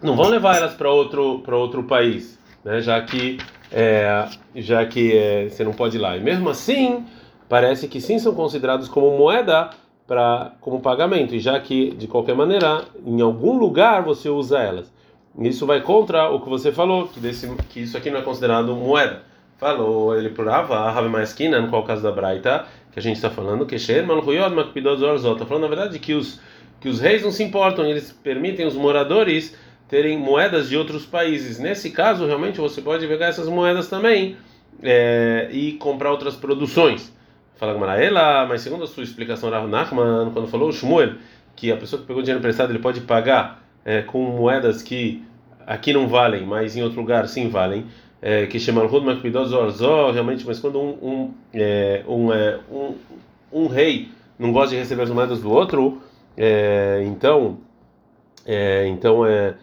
não 0.00 0.14
vão 0.14 0.28
levar 0.28 0.56
elas 0.56 0.74
para 0.74 0.90
outro 0.90 1.40
para 1.40 1.56
outro 1.56 1.82
país, 1.82 2.38
né? 2.64 2.80
Já 2.80 3.00
que 3.02 3.38
é, 3.72 4.28
já 4.54 4.86
que 4.86 5.16
é, 5.16 5.48
você 5.48 5.64
não 5.64 5.72
pode 5.72 5.96
ir 5.96 6.00
lá. 6.00 6.16
E 6.16 6.20
mesmo 6.20 6.48
assim, 6.48 7.04
parece 7.48 7.88
que 7.88 8.00
sim 8.00 8.18
são 8.18 8.34
considerados 8.34 8.86
como 8.86 9.16
moeda 9.18 9.70
para 10.06 10.52
como 10.60 10.80
pagamento, 10.80 11.34
e 11.34 11.40
já 11.40 11.58
que 11.58 11.90
de 11.94 12.06
qualquer 12.06 12.36
maneira 12.36 12.84
em 13.04 13.20
algum 13.20 13.58
lugar 13.58 14.02
você 14.02 14.28
usa 14.28 14.60
elas. 14.60 14.92
Isso 15.40 15.66
vai 15.66 15.80
contra 15.80 16.30
o 16.30 16.40
que 16.40 16.48
você 16.48 16.70
falou, 16.70 17.08
que, 17.08 17.18
desse, 17.18 17.52
que 17.68 17.80
isso 17.80 17.96
aqui 17.96 18.08
não 18.08 18.20
é 18.20 18.22
considerado 18.22 18.72
moeda. 18.76 19.33
Falou 19.58 20.16
ele 20.16 20.30
por 20.30 20.48
Ava, 20.48 20.90
Rabi 20.90 21.08
Maeskina, 21.08 21.60
no 21.60 21.68
qual 21.68 21.84
caso 21.84 22.02
da 22.02 22.10
Braita, 22.10 22.66
que 22.92 22.98
a 22.98 23.02
gente 23.02 23.16
está 23.16 23.30
falando, 23.30 23.66
que 23.66 23.78
Sher 23.78 24.06
Malchuyod 24.06 24.54
Makpidot 24.54 24.98
Zorzot. 24.98 25.34
Está 25.34 25.46
falando 25.46 25.62
na 25.62 25.68
verdade 25.68 25.98
que 25.98 26.14
os, 26.14 26.40
que 26.80 26.88
os 26.88 27.00
reis 27.00 27.22
não 27.22 27.30
se 27.30 27.42
importam, 27.42 27.86
eles 27.86 28.12
permitem 28.12 28.66
os 28.66 28.74
moradores 28.74 29.56
terem 29.88 30.18
moedas 30.18 30.68
de 30.68 30.76
outros 30.76 31.06
países. 31.06 31.58
Nesse 31.58 31.90
caso, 31.90 32.26
realmente 32.26 32.60
você 32.60 32.82
pode 32.82 33.06
pegar 33.06 33.26
essas 33.26 33.48
moedas 33.48 33.88
também 33.88 34.36
é, 34.82 35.48
e 35.52 35.72
comprar 35.72 36.10
outras 36.10 36.34
produções. 36.34 37.12
Fala 37.56 37.74
Gamaraela, 37.74 38.46
mas 38.46 38.62
segundo 38.62 38.84
a 38.84 38.86
sua 38.86 39.04
explicação, 39.04 39.50
Rav 39.50 39.68
Nachman, 39.68 40.30
quando 40.32 40.48
falou 40.48 40.68
o 40.68 40.72
Shmuel, 40.72 41.14
que 41.54 41.70
a 41.70 41.76
pessoa 41.76 42.00
que 42.02 42.08
pegou 42.08 42.22
dinheiro 42.22 42.40
emprestado 42.40 42.70
ele 42.70 42.80
pode 42.80 43.00
pagar 43.02 43.62
é, 43.84 44.02
com 44.02 44.22
moedas 44.22 44.82
que 44.82 45.22
aqui 45.66 45.92
não 45.92 46.08
valem, 46.08 46.44
mas 46.44 46.76
em 46.76 46.82
outro 46.82 47.00
lugar 47.00 47.28
sim 47.28 47.48
valem, 47.48 47.86
é, 48.26 48.46
que 48.46 48.58
chama 48.58 48.86
Rud 48.86 49.04
Makbidozor 49.04 49.70
realmente, 50.10 50.46
mas 50.46 50.58
quando 50.58 50.80
um, 50.80 50.96
um, 51.02 51.34
é, 51.52 52.02
um, 52.08 52.32
é, 52.32 52.58
um, 52.72 52.94
um, 53.52 53.66
rei 53.66 54.08
não 54.38 54.50
gosta 54.50 54.70
de 54.70 54.76
receber 54.76 55.02
as 55.02 55.10
moedas 55.10 55.42
do 55.42 55.52
outro, 55.52 56.00
é, 56.34 57.04
então, 57.04 57.58
é, 58.46 58.86
então, 58.88 59.26
é, 59.26 59.54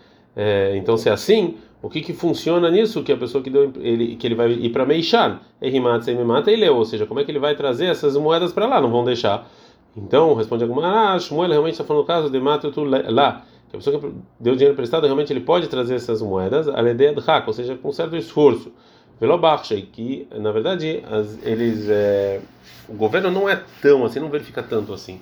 então 0.75 0.95
se 0.95 1.09
é 1.09 1.11
assim, 1.11 1.55
o 1.81 1.89
que 1.89 2.01
que 2.01 2.13
funciona 2.13 2.69
nisso? 2.69 3.01
Que 3.01 3.11
a 3.11 3.17
pessoa 3.17 3.43
que 3.43 3.49
deu 3.49 3.73
ele 3.79 4.15
que 4.15 4.27
ele 4.27 4.35
vai 4.35 4.51
ir 4.51 4.69
para 4.69 4.85
Meishan, 4.85 5.39
Erimat 5.59 6.05
sem 6.05 6.15
mata 6.23 6.51
ele, 6.51 6.69
ou 6.69 6.85
seja, 6.85 7.07
como 7.07 7.19
é 7.19 7.23
que 7.23 7.31
ele 7.31 7.39
vai 7.39 7.55
trazer 7.55 7.87
essas 7.87 8.15
moedas 8.15 8.53
para 8.53 8.67
lá? 8.67 8.79
Não 8.79 8.91
vão 8.91 9.03
deixar. 9.03 9.49
Então 9.97 10.35
responde 10.35 10.63
alguma, 10.63 11.15
ah, 11.15 11.19
Shmuel 11.19 11.49
realmente 11.49 11.73
está 11.73 11.83
falando 11.83 12.03
o 12.03 12.05
caso 12.05 12.29
de 12.29 12.39
mata 12.39 12.69
tu 12.69 12.83
lá, 12.83 13.43
que 13.71 13.77
a 13.77 13.79
pessoa 13.79 13.99
que 13.99 14.13
deu 14.39 14.53
dinheiro 14.53 14.73
emprestado 14.73 15.05
realmente 15.05 15.31
ele 15.31 15.39
pode 15.39 15.67
trazer 15.67 15.95
essas 15.95 16.21
moedas, 16.21 16.67
alededhak, 16.67 17.47
ou 17.47 17.53
seja, 17.53 17.75
com 17.75 17.91
certo 17.91 18.17
esforço. 18.17 18.71
Velobachshei, 19.19 19.83
que 19.83 20.27
na 20.31 20.51
verdade 20.51 21.03
as, 21.09 21.39
eles 21.45 21.87
é, 21.87 22.41
o 22.89 22.93
governo 22.93 23.31
não 23.31 23.47
é 23.47 23.61
tão 23.81 24.03
assim, 24.03 24.19
não 24.19 24.29
verifica 24.29 24.61
tanto 24.61 24.93
assim. 24.93 25.21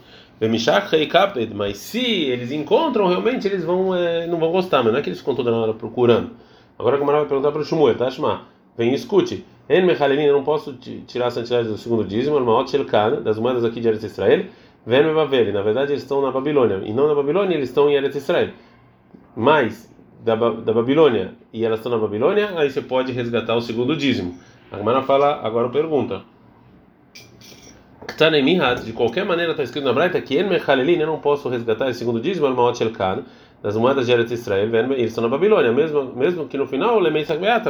Mas 1.53 1.77
se 1.77 1.99
eles 1.99 2.51
encontram 2.51 3.07
realmente 3.07 3.45
eles 3.45 3.63
vão 3.63 3.93
é, 3.93 4.25
não 4.25 4.39
vão 4.39 4.51
gostar, 4.51 4.81
mas 4.81 4.93
não 4.93 4.99
é 4.99 5.03
que 5.03 5.09
eles 5.09 5.19
ficam 5.19 5.35
toda 5.35 5.51
hora 5.51 5.73
procurando. 5.73 6.31
Agora 6.77 6.95
a 6.95 6.99
Gamara 6.99 7.19
vai 7.19 7.27
perguntar 7.27 7.51
para 7.51 7.61
o 7.61 7.65
Shmuel, 7.65 7.97
tá, 7.97 8.09
Shma? 8.09 8.47
Vem 8.77 8.93
escute. 8.93 9.45
Eu 9.67 10.33
não 10.33 10.43
posso 10.43 10.73
tirar 11.05 11.27
a 11.27 11.31
santidade 11.31 11.67
do 11.67 11.77
segundo 11.77 12.03
dízimo, 12.03 12.39
das 13.23 13.37
moedas 13.37 13.63
aqui 13.63 13.79
de 13.79 13.87
Eretz 13.87 14.03
Israel, 14.05 14.45
Ven 14.85 15.13
Bavel. 15.13 15.53
Na 15.53 15.61
verdade, 15.61 15.91
eles 15.91 16.03
estão 16.03 16.21
na 16.21 16.31
Babilônia. 16.31 16.81
E 16.85 16.93
não 16.93 17.07
na 17.07 17.15
Babilônia, 17.15 17.55
eles 17.55 17.69
estão 17.69 17.89
em 17.89 17.93
Eretz 17.93 18.15
Israel. 18.15 18.49
Mas, 19.35 19.93
da, 20.23 20.35
da 20.35 20.73
Babilônia, 20.73 21.33
e 21.53 21.63
elas 21.63 21.79
estão 21.79 21.91
na 21.91 21.97
Babilônia, 21.97 22.51
aí 22.57 22.69
você 22.69 22.81
pode 22.81 23.11
resgatar 23.11 23.55
o 23.55 23.61
segundo 23.61 23.95
dízimo. 23.95 24.37
A 24.71 24.77
Gamara 24.77 25.01
fala, 25.01 25.39
agora 25.43 25.69
pergunta. 25.69 26.21
De 28.85 28.93
qualquer 28.93 29.25
maneira 29.25 29.51
está 29.51 29.63
escrito 29.63 29.85
na 29.85 29.93
Braita 29.93 30.19
que 30.19 30.37
En 30.37 30.49
Mechalelin, 30.49 30.99
eu 30.99 31.07
não 31.07 31.19
posso 31.19 31.47
resgatar 31.47 31.89
esse 31.89 31.99
segundo 31.99 32.19
dízimo, 32.19 32.47
das 33.61 33.75
moedas 33.75 34.05
de 34.05 34.11
Eretz 34.11 34.31
Israel, 34.31 34.73
eles 34.93 35.09
estão 35.09 35.21
na 35.21 35.29
Babilônia, 35.29 35.71
mesmo, 35.71 36.15
mesmo 36.15 36.47
que 36.47 36.57
no 36.57 36.65
final 36.65 36.97
Lemei 36.99 37.25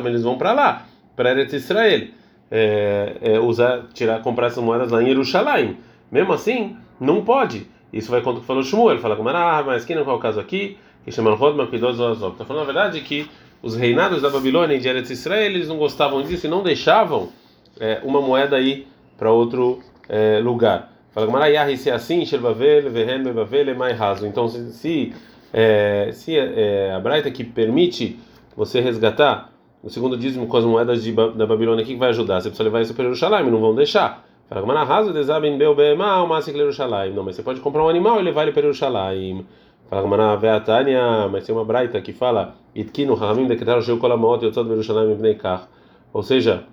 eles 0.06 0.24
vão 0.24 0.38
para 0.38 0.54
lá, 0.54 0.86
para 1.16 1.32
Eretz 1.32 1.54
Israel, 1.54 2.08
é, 2.52 3.18
é, 3.22 3.40
usar, 3.40 3.88
tirar, 3.94 4.22
comprar 4.22 4.48
essas 4.48 4.64
moedas 4.64 4.92
lá 4.92 5.02
em 5.02 5.08
Jerusalém. 5.08 5.78
Mesmo 6.12 6.34
assim, 6.34 6.78
não 7.00 7.24
pode. 7.24 7.68
Isso 7.92 8.12
vai 8.12 8.22
contra 8.22 8.40
o 8.40 8.42
que 8.42 8.48
falou 8.48 8.64
Shmuel, 8.64 8.92
ele 8.92 9.00
fala 9.00 9.16
como 9.16 9.30
ah, 9.30 9.64
mas 9.66 9.84
que 9.86 9.96
não 9.96 10.10
é 10.10 10.14
o 10.14 10.20
caso 10.20 10.40
aqui, 10.40 10.78
que 11.04 11.12
chama 11.12 11.34
Rodman 11.34 11.68
Pidoso 11.68 12.04
Azov. 12.06 12.34
Está 12.34 12.46
falando 12.46 12.64
a 12.64 12.66
verdade 12.66 13.02
que 13.02 13.30
os 13.62 13.76
reinados 13.76 14.22
da 14.22 14.30
Babilônia 14.30 14.76
e 14.76 14.80
de 14.80 14.88
Eretz 14.88 15.10
Israel, 15.10 15.46
eles 15.46 15.68
não 15.68 15.78
gostavam 15.78 16.22
disso 16.22 16.46
e 16.46 16.50
não 16.50 16.64
deixavam 16.64 17.30
é, 17.80 18.00
uma 18.04 18.22
moeda 18.22 18.56
aí 18.56 18.88
para 19.18 19.32
outro 19.32 19.80
é, 20.08 20.40
lugar. 20.40 20.94
Fala 21.12 21.26
como 21.26 21.40
se 21.78 21.90
é 21.90 21.94
assim, 21.94 22.26
Sherbavel, 22.26 22.90
Vehen, 22.92 23.24
Bebavel, 23.24 23.76
mais 23.76 23.98
raso. 23.98 24.26
Então, 24.28 24.48
se, 24.48 24.72
se 24.72 25.14
é, 25.52 26.12
se 26.14 26.38
é, 26.38 26.54
é, 26.56 26.94
a 26.94 27.00
Braita 27.00 27.32
que 27.32 27.44
permite 27.44 28.20
você 28.56 28.80
resgatar 28.80 29.52
o 29.82 29.90
segundo 29.90 30.16
dízimo 30.16 30.48
com 30.48 30.58
as 30.58 30.66
moedas 30.66 31.04
de, 31.04 31.12
da 31.12 31.46
Babilônia, 31.46 31.84
o 31.84 31.88
que 31.88 31.96
vai 31.96 32.10
ajudar? 32.10 32.42
Você 32.42 32.50
precisa 32.50 32.64
levar 32.64 32.82
isso 32.82 32.94
para 32.94 33.06
Jerusalém, 33.06 33.50
não 33.50 33.60
vão 33.60 33.74
deixar. 33.74 34.29
Fala, 34.50 34.66
mas 34.66 34.76
na 34.76 34.84
raso 34.84 35.14
desabem 35.14 35.58
bel 35.60 35.76
bema, 35.76 36.24
o 36.24 36.28
máximo 36.28 36.58
Jerusalém. 36.58 37.14
Não, 37.14 37.24
mas 37.24 37.36
você 37.36 37.44
pode 37.44 37.60
comprar 37.60 37.84
um 37.84 37.90
animal 37.90 38.20
e 38.20 38.24
levar 38.24 38.44
ele 38.44 38.52
para 38.52 38.64
Jerusalém. 38.64 39.46
Fala, 39.88 40.18
na 40.18 40.36
Veatania, 40.36 41.28
mas 41.32 41.46
tem 41.46 41.54
uma 41.54 41.64
Braita 41.64 42.02
que 42.02 42.12
fala, 42.12 42.56
Itkinu, 42.74 43.14
Hamim, 43.24 43.48
decretaram 43.48 43.82
Sheu 43.82 44.00
Kolamot, 44.00 44.44
Yotzot 44.44 44.68
Jerusalém, 44.68 45.12
Ibneikach. 45.12 45.68
Ou 46.12 46.24
seja, 46.24 46.64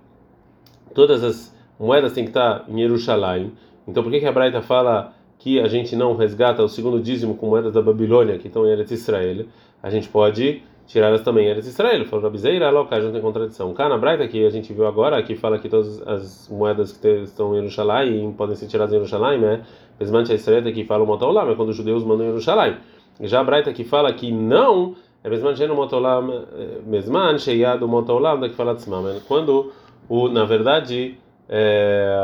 todas 0.95 1.23
as 1.23 1.55
moedas 1.79 2.13
têm 2.13 2.25
que 2.25 2.31
estar 2.31 2.65
em 2.67 2.79
Jerusalém. 2.79 3.53
Então 3.87 4.03
por 4.03 4.11
que, 4.11 4.21
que 4.21 4.27
a 4.27 4.33
Braita 4.33 4.63
fala 4.63 5.13
que 5.39 5.61
a 5.61 5.69
gente 5.69 5.95
não 5.95 6.17
resgata 6.17 6.63
o 6.63 6.69
segundo 6.69 6.99
dízimo 6.99 7.37
com 7.37 7.49
moedas 7.49 7.75
da 7.75 7.83
Babilônia 7.83 8.39
que 8.39 8.49
estão 8.49 8.67
em 8.67 8.71
Eretz 8.71 8.91
Israel, 8.91 9.45
a 9.83 9.91
gente 9.91 10.09
pode 10.09 10.63
tirar 10.87 11.09
elas 11.09 11.23
também 11.23 11.47
Eretz 11.47 11.67
Israel. 11.67 12.05
Falou 12.07 12.25
Rabizeira, 12.25 12.71
local, 12.71 13.01
não 13.01 13.13
tem 13.13 13.21
contradição. 13.21 13.73
Cana 13.75 13.99
Braita, 13.99 14.27
que 14.29 14.45
a 14.47 14.51
gente 14.51 14.73
viu 14.73 14.87
agora, 14.87 15.23
que 15.23 15.35
fala 15.35 15.59
que 15.59 15.69
todas 15.69 16.01
as 16.07 16.49
moedas 16.49 16.93
que 16.93 17.09
estão 17.23 17.53
em 17.55 17.59
Jerusalém 17.59 18.33
podem 18.33 18.57
ser 18.57 18.67
tiradas 18.67 18.93
em 18.93 18.97
Jerusalém, 18.97 19.41
né? 19.41 19.63
Mesmante 19.99 20.33
a 20.33 20.35
Israel 20.35 20.63
que 20.73 20.85
fala 20.85 21.05
o 21.05 21.07
Motolam, 21.07 21.51
é 21.51 21.55
quando 21.55 21.71
os 21.71 21.77
judeus 21.77 22.05
mandam 22.05 22.27
em 22.27 22.29
Jerusalém. 22.31 22.77
Já 23.21 23.41
a 23.41 23.45
Braita 23.45 23.73
que 23.73 23.85
fala 23.85 24.13
que 24.13 24.31
não, 24.31 24.95
é 25.25 25.29
Mesmante 25.29 25.67
no 25.67 25.75
Motolam, 25.75 26.45
eh, 26.57 26.81
Mesman, 26.87 27.37
o 27.81 27.89
Motolam, 27.89 28.39
da 28.39 28.49
que 28.49 28.55
fala 28.55 28.75
Tzmam. 28.75 29.21
Quando, 29.27 29.73
o, 30.09 30.29
na 30.29 30.45
verdade, 30.45 31.19
é, 31.49 32.17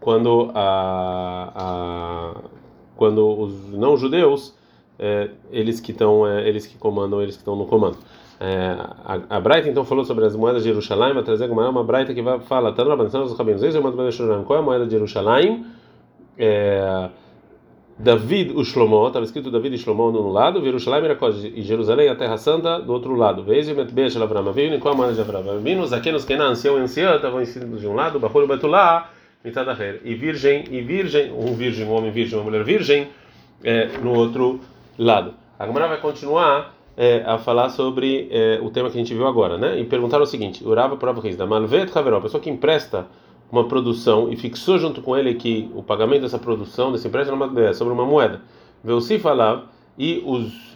quando 0.00 0.50
a, 0.54 1.52
a 1.54 2.34
quando 2.96 3.28
os 3.28 3.72
não 3.72 3.96
judeus 3.96 4.57
é, 4.98 5.30
eles 5.50 5.80
que 5.80 5.92
estão 5.92 6.26
é, 6.26 6.48
eles 6.48 6.66
que 6.66 6.76
comandam 6.76 7.22
eles 7.22 7.36
que 7.36 7.40
estão 7.40 7.56
no 7.56 7.66
comando 7.66 7.98
é, 8.40 8.76
a, 9.04 9.36
a 9.36 9.40
Braita 9.40 9.68
então 9.68 9.84
falou 9.84 10.04
sobre 10.04 10.24
as 10.24 10.34
moedas 10.34 10.62
de 10.62 10.68
Jerusalém 10.68 11.14
vai 11.14 11.22
trazer 11.22 11.50
uma 11.50 11.68
uma 11.68 11.84
Braita 11.84 12.14
que 12.14 12.22
vai 12.22 12.40
fala 12.40 12.72
tá 12.72 12.84
no 12.84 12.90
Rabanção 12.90 13.22
dos 13.22 13.36
rabinos 13.36 13.62
esse 13.62 13.76
é 13.76 13.80
uma 13.80 14.44
qual 14.44 14.58
é 14.58 14.62
a 14.62 14.64
moeda 14.64 14.84
de 14.84 14.92
Jerusalém 14.92 15.66
é, 16.36 17.08
David 17.98 18.52
o 18.54 18.64
Shlomo, 18.64 19.08
estava 19.08 19.24
escrito 19.24 19.50
David 19.50 19.74
e 19.74 19.78
Shlomo 19.78 20.12
no 20.12 20.28
lado, 20.28 20.62
Jerusalém 20.62 21.10
e 21.52 21.62
Jerusalém, 21.62 22.08
a 22.08 22.14
Terra 22.14 22.36
Santa, 22.38 22.78
do 22.78 22.92
outro 22.92 23.16
lado. 23.16 23.42
Veja 23.42 23.74
Beijo 23.74 24.22
Avram 24.22 24.48
Avinu, 24.48 24.78
qual 24.78 24.94
a 24.94 24.96
moeda 24.96 25.14
de 25.14 25.20
Avram 25.20 25.40
Avinu? 25.40 25.82
Os 25.82 25.92
aquenos 25.92 26.24
que 26.24 26.32
ancião 26.34 26.78
e 26.78 26.82
anciã 26.82 27.16
estavam 27.16 27.42
ensinados 27.42 27.80
de 27.80 27.88
um 27.88 27.94
lado, 27.94 28.20
Bahul 28.20 28.46
Betulá, 28.46 29.10
mitadaher 29.44 30.00
e 30.04 30.14
virgem 30.14 30.64
e 30.70 30.80
virgem 30.80 31.32
um 31.32 31.54
virgem 31.54 31.86
um 31.86 31.92
homem 31.92 32.10
virgem 32.10 32.38
uma 32.38 32.44
mulher 32.44 32.64
virgem 32.64 33.08
é, 33.62 33.86
no 34.02 34.12
outro 34.12 34.60
a 35.58 35.66
Gemara 35.66 35.88
vai 35.88 36.00
continuar 36.00 36.74
é, 36.96 37.22
a 37.24 37.38
falar 37.38 37.68
sobre 37.70 38.28
é, 38.30 38.58
o 38.62 38.70
tema 38.70 38.90
que 38.90 38.96
a 38.96 39.00
gente 39.00 39.14
viu 39.14 39.26
agora 39.26 39.56
né 39.56 39.78
e 39.78 39.84
perguntar 39.84 40.20
o 40.20 40.26
seguinte 40.26 40.66
urava 40.66 40.96
prova 40.96 41.20
reis 41.20 41.36
da 41.36 41.46
malvet 41.46 41.96
haveró 41.96 42.18
a 42.18 42.20
pessoa 42.20 42.40
que 42.40 42.50
empresta 42.50 43.06
uma 43.50 43.66
produção 43.66 44.30
e 44.30 44.36
fixou 44.36 44.78
junto 44.78 45.00
com 45.00 45.16
ele 45.16 45.34
que 45.34 45.70
o 45.74 45.82
pagamento 45.82 46.22
dessa 46.22 46.38
produção 46.38 46.92
desse 46.92 47.08
empréstimo 47.08 47.42
é 47.60 47.72
sobre 47.72 47.94
uma 47.94 48.04
moeda 48.04 48.42
se 49.00 49.18
falar 49.18 49.64
e 49.96 50.22
os 50.26 50.68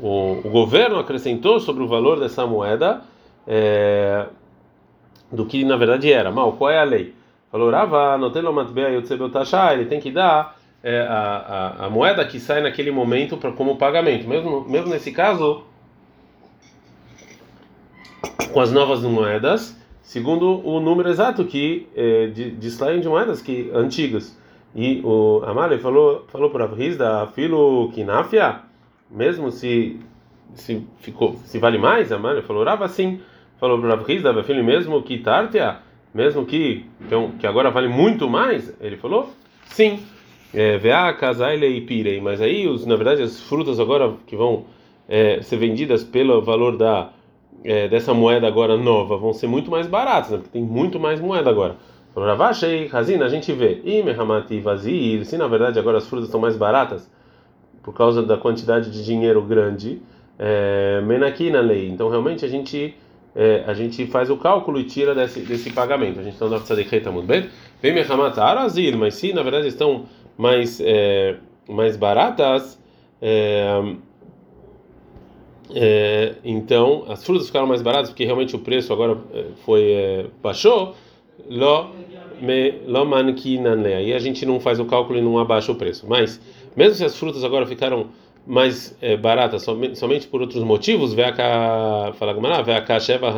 o, 0.00 0.40
o 0.44 0.50
governo 0.50 0.98
acrescentou 0.98 1.58
sobre 1.58 1.82
o 1.82 1.88
valor 1.88 2.20
dessa 2.20 2.46
moeda 2.46 3.02
é, 3.46 4.26
do 5.30 5.46
que 5.46 5.64
na 5.64 5.76
verdade 5.76 6.12
era. 6.12 6.30
Mal, 6.30 6.52
qual 6.52 6.70
é 6.70 6.78
a 6.78 6.84
lei? 6.84 7.14
Falou, 7.50 7.70
Rava, 7.70 8.18
ele 9.72 9.86
tem 9.86 10.00
que 10.00 10.10
dar 10.10 10.55
é, 10.86 11.00
a, 11.00 11.74
a, 11.80 11.86
a, 11.86 11.90
moeda 11.90 12.24
que 12.24 12.38
sai 12.38 12.60
naquele 12.60 12.92
momento 12.92 13.36
para 13.36 13.50
como 13.50 13.76
pagamento. 13.76 14.28
Mesmo, 14.28 14.64
mesmo 14.68 14.88
nesse 14.88 15.10
caso, 15.10 15.64
com 18.52 18.60
as 18.60 18.70
novas 18.70 19.02
moedas, 19.02 19.76
segundo 20.00 20.64
o 20.64 20.78
número 20.78 21.08
exato 21.08 21.44
que 21.44 21.88
é, 21.96 22.28
de, 22.28 22.52
de 22.52 23.00
de 23.00 23.08
moedas 23.08 23.42
que 23.42 23.68
antigas. 23.74 24.38
E 24.76 25.00
o 25.02 25.42
Amale 25.44 25.78
falou 25.78 26.24
falou 26.28 26.50
para 26.50 26.68
da 26.96 27.26
filo 27.26 27.90
kinafia, 27.92 28.60
mesmo 29.10 29.50
se 29.50 29.98
se 30.54 30.86
ficou 30.98 31.34
se 31.46 31.58
vale 31.58 31.78
mais, 31.78 32.12
Amale 32.12 32.42
falou 32.42 32.62
Rava 32.62 32.86
sim, 32.86 33.20
falou 33.58 33.80
para 33.80 33.96
da 33.96 34.44
filho 34.44 34.62
mesmo 34.62 35.02
que 35.02 35.18
tartia, 35.18 35.78
mesmo 36.14 36.46
que 36.46 36.86
então, 37.00 37.32
que 37.40 37.46
agora 37.46 37.72
vale 37.72 37.88
muito 37.88 38.30
mais, 38.30 38.72
ele 38.80 38.96
falou 38.96 39.32
sim. 39.64 39.98
É, 40.56 40.78
Vea 40.78 41.12
casaile 41.12 41.66
e 41.66 41.82
pirei, 41.82 42.18
mas 42.18 42.40
aí 42.40 42.66
os 42.66 42.86
na 42.86 42.96
verdade 42.96 43.22
as 43.22 43.38
frutas 43.42 43.78
agora 43.78 44.14
que 44.26 44.34
vão 44.34 44.64
é, 45.06 45.42
ser 45.42 45.58
vendidas 45.58 46.02
pelo 46.02 46.40
valor 46.40 46.78
da 46.78 47.10
é, 47.62 47.86
dessa 47.88 48.14
moeda 48.14 48.48
agora 48.48 48.74
nova 48.74 49.18
vão 49.18 49.34
ser 49.34 49.48
muito 49.48 49.70
mais 49.70 49.86
baratas, 49.86 50.30
né? 50.30 50.38
porque 50.38 50.50
tem 50.50 50.62
muito 50.62 50.98
mais 50.98 51.20
moeda 51.20 51.50
agora. 51.50 51.76
Ravashei, 52.16 52.88
Hazina, 52.90 53.26
a 53.26 53.28
gente 53.28 53.52
vê, 53.52 53.82
e 53.84 54.02
Mehamati 54.02 54.58
vazir, 54.58 55.26
se 55.26 55.36
na 55.36 55.46
verdade 55.46 55.78
agora 55.78 55.98
as 55.98 56.08
frutas 56.08 56.28
estão 56.28 56.40
mais 56.40 56.56
baratas 56.56 57.10
por 57.82 57.92
causa 57.92 58.22
da 58.22 58.38
quantidade 58.38 58.90
de 58.90 59.04
dinheiro 59.04 59.42
grande, 59.42 60.00
é, 60.38 61.02
menaqui 61.04 61.50
na 61.50 61.60
lei. 61.60 61.86
Então 61.88 62.08
realmente 62.08 62.46
a 62.46 62.48
gente 62.48 62.94
é, 63.34 63.62
a 63.66 63.74
gente 63.74 64.06
faz 64.06 64.30
o 64.30 64.38
cálculo 64.38 64.80
e 64.80 64.84
tira 64.84 65.14
desse, 65.14 65.40
desse 65.40 65.70
pagamento. 65.70 66.18
A 66.18 66.22
gente 66.22 66.32
está 66.32 66.46
no 66.46 66.58
Tzadikhet 66.58 67.04
tá 67.04 67.10
muito 67.10 67.26
bem. 67.26 67.46
Vem 67.82 67.92
Mehamata 67.92 68.42
Arazir, 68.42 68.96
mas 68.96 69.14
se 69.16 69.34
na 69.34 69.42
verdade 69.42 69.68
estão 69.68 70.06
mais 70.36 70.80
é, 70.80 71.36
mais 71.68 71.96
baratas, 71.96 72.78
é, 73.20 73.94
é, 75.74 76.34
então 76.44 77.04
as 77.08 77.24
frutas 77.24 77.46
ficaram 77.46 77.66
mais 77.66 77.82
baratas 77.82 78.10
porque 78.10 78.24
realmente 78.24 78.54
o 78.54 78.58
preço 78.58 78.92
agora 78.92 79.18
é, 79.32 79.44
foi 79.64 80.30
baixou. 80.42 80.94
Mankinanle. 83.04 83.94
Aí 83.94 84.12
a 84.12 84.18
gente 84.18 84.44
não 84.46 84.60
faz 84.60 84.78
o 84.78 84.84
cálculo 84.84 85.18
e 85.18 85.22
não 85.22 85.38
abaixa 85.38 85.72
o 85.72 85.74
preço. 85.74 86.06
Mas 86.08 86.40
mesmo 86.76 86.94
se 86.94 87.04
as 87.04 87.16
frutas 87.18 87.42
agora 87.44 87.66
ficaram 87.66 88.08
mais 88.46 88.96
é, 89.00 89.16
baratas 89.16 89.62
somente, 89.62 89.98
somente, 89.98 90.26
por 90.28 90.40
outros 90.40 90.62
motivos, 90.62 91.12
vê 91.12 91.24
a 91.24 92.12
fala 92.14 92.32
Gumara, 92.32 92.62
vê 92.62 92.72
a 92.72 93.00
sheva 93.00 93.34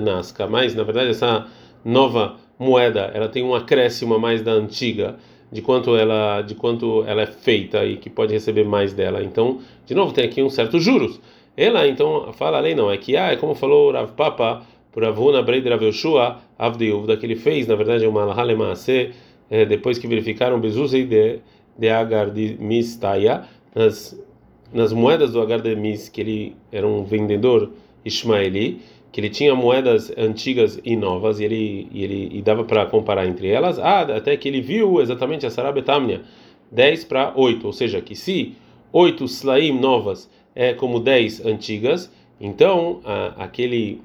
nasca. 0.00 0.46
Mas 0.46 0.74
na 0.74 0.82
verdade 0.82 1.10
essa 1.10 1.46
nova 1.84 2.36
moeda, 2.58 3.10
ela 3.14 3.28
tem 3.28 3.42
um 3.42 3.54
acréscimo 3.54 4.14
a 4.14 4.18
mais 4.18 4.42
da 4.42 4.52
antiga 4.52 5.16
de 5.52 5.60
quanto 5.60 5.96
ela 5.96 6.42
de 6.42 6.54
quanto 6.54 7.04
ela 7.06 7.22
é 7.22 7.26
feita 7.26 7.84
e 7.84 7.96
que 7.98 8.08
pode 8.08 8.32
receber 8.32 8.64
mais 8.64 8.92
dela. 8.92 9.22
Então, 9.22 9.60
de 9.86 9.94
novo 9.94 10.12
tem 10.12 10.24
aqui 10.24 10.42
um 10.42 10.48
certo 10.48 10.80
juros. 10.80 11.20
Ela 11.56 11.86
então 11.86 12.32
fala 12.32 12.56
além 12.58 12.74
não, 12.74 12.90
é 12.90 12.96
que 12.96 13.16
ah, 13.16 13.32
é 13.32 13.36
como 13.36 13.54
falou 13.54 13.90
o 13.90 13.92
Rav 13.92 14.12
Papa 14.12 14.62
por 14.90 15.04
Avuna 15.04 15.42
Breid 15.42 15.68
Rav 15.68 15.84
Yoshua 15.84 16.38
Avdeiuvda 16.58 17.16
que 17.16 17.26
ele 17.26 17.36
fez, 17.36 17.66
na 17.66 17.74
verdade 17.74 18.04
é 18.04 18.08
uma 18.08 18.24
Lahalemaase, 18.24 19.10
é, 19.50 19.66
depois 19.66 19.98
que 19.98 20.06
verificaram 20.06 20.58
Bezuzei 20.58 21.04
de 21.04 21.40
de 21.78 21.88
Agar 21.88 22.30
de 22.30 22.56
Mistaya 22.58 23.44
nas 23.74 24.18
nas 24.72 24.92
moedas 24.92 25.32
do 25.32 25.40
Agar 25.40 25.60
de 25.60 25.76
Mis, 25.76 26.08
que 26.08 26.20
ele 26.20 26.56
era 26.70 26.86
um 26.86 27.04
vendedor 27.04 27.70
ismaeli, 28.04 28.80
que 29.12 29.20
ele 29.20 29.28
tinha 29.28 29.54
moedas 29.54 30.10
antigas 30.16 30.80
e 30.82 30.96
novas 30.96 31.38
e 31.38 31.44
ele 31.44 31.88
e 31.92 32.02
ele 32.02 32.28
e 32.32 32.40
dava 32.40 32.64
para 32.64 32.86
comparar 32.86 33.26
entre 33.26 33.48
elas, 33.48 33.78
ah, 33.78 34.00
até 34.00 34.36
que 34.36 34.48
ele 34.48 34.62
viu 34.62 35.00
exatamente 35.02 35.44
a 35.44 35.50
Sarabetamnia 35.50 36.22
10 36.72 37.04
para 37.04 37.32
8, 37.36 37.66
ou 37.66 37.72
seja, 37.72 38.00
que 38.00 38.16
se 38.16 38.54
8 38.90 39.24
slaim 39.24 39.78
novas 39.78 40.30
é 40.54 40.72
como 40.72 40.98
10 40.98 41.44
antigas, 41.44 42.10
então 42.40 43.00
a, 43.04 43.44
aquele 43.44 44.00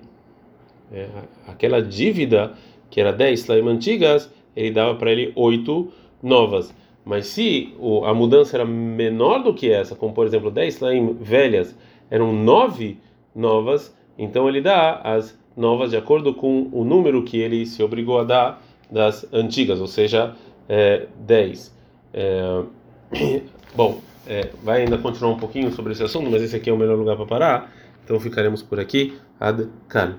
é, 0.91 1.08
aquela 1.48 1.82
dívida 1.82 2.54
que 2.89 3.00
era 3.00 3.13
10 3.13 3.39
slaim 3.39 3.67
antigas, 3.67 4.30
ele 4.56 4.72
dava 4.72 4.96
para 4.96 5.12
ele 5.12 5.32
8 5.36 5.91
novas. 6.22 6.76
Mas 7.06 7.28
se 7.28 7.74
o, 7.80 8.04
a 8.04 8.13
mudança 8.13 8.58
era 8.58 8.65
menor 8.65 9.41
do 9.41 9.54
que 9.54 9.72
essa, 9.72 9.96
como 9.96 10.13
por 10.13 10.26
exemplo 10.26 10.52
10 10.52 10.76
slaim 10.76 11.13
velhas 11.13 11.74
eram 12.10 12.34
9 12.34 12.98
novas, 13.34 13.96
então 14.17 14.47
ele 14.47 14.62
dá 14.62 15.01
as 15.03 15.38
novas 15.56 15.91
de 15.91 15.97
acordo 15.97 16.34
com 16.34 16.69
o 16.71 16.84
número 16.84 17.23
que 17.23 17.38
ele 17.38 17.65
se 17.65 17.82
obrigou 17.82 18.19
a 18.19 18.23
dar 18.23 18.62
das 18.89 19.25
antigas, 19.34 19.82
ou 19.82 19.88
seja, 19.88 20.36
é, 20.69 21.08
10. 21.19 21.75
É, 22.13 22.63
bom, 23.75 24.01
é, 24.27 24.49
vai 24.63 24.82
ainda 24.82 24.97
continuar 24.97 25.34
um 25.34 25.38
pouquinho 25.38 25.71
sobre 25.71 25.93
esse 25.93 26.03
assunto, 26.03 26.30
mas 26.30 26.41
esse 26.41 26.56
aqui 26.56 26.69
é 26.69 26.73
o 26.73 26.77
melhor 26.77 26.97
lugar 26.97 27.15
para 27.15 27.25
parar, 27.25 27.73
então 28.03 28.19
ficaremos 28.19 28.62
por 28.62 28.80
aqui. 28.80 29.17
Ad 29.39 29.67
kan. 29.88 30.15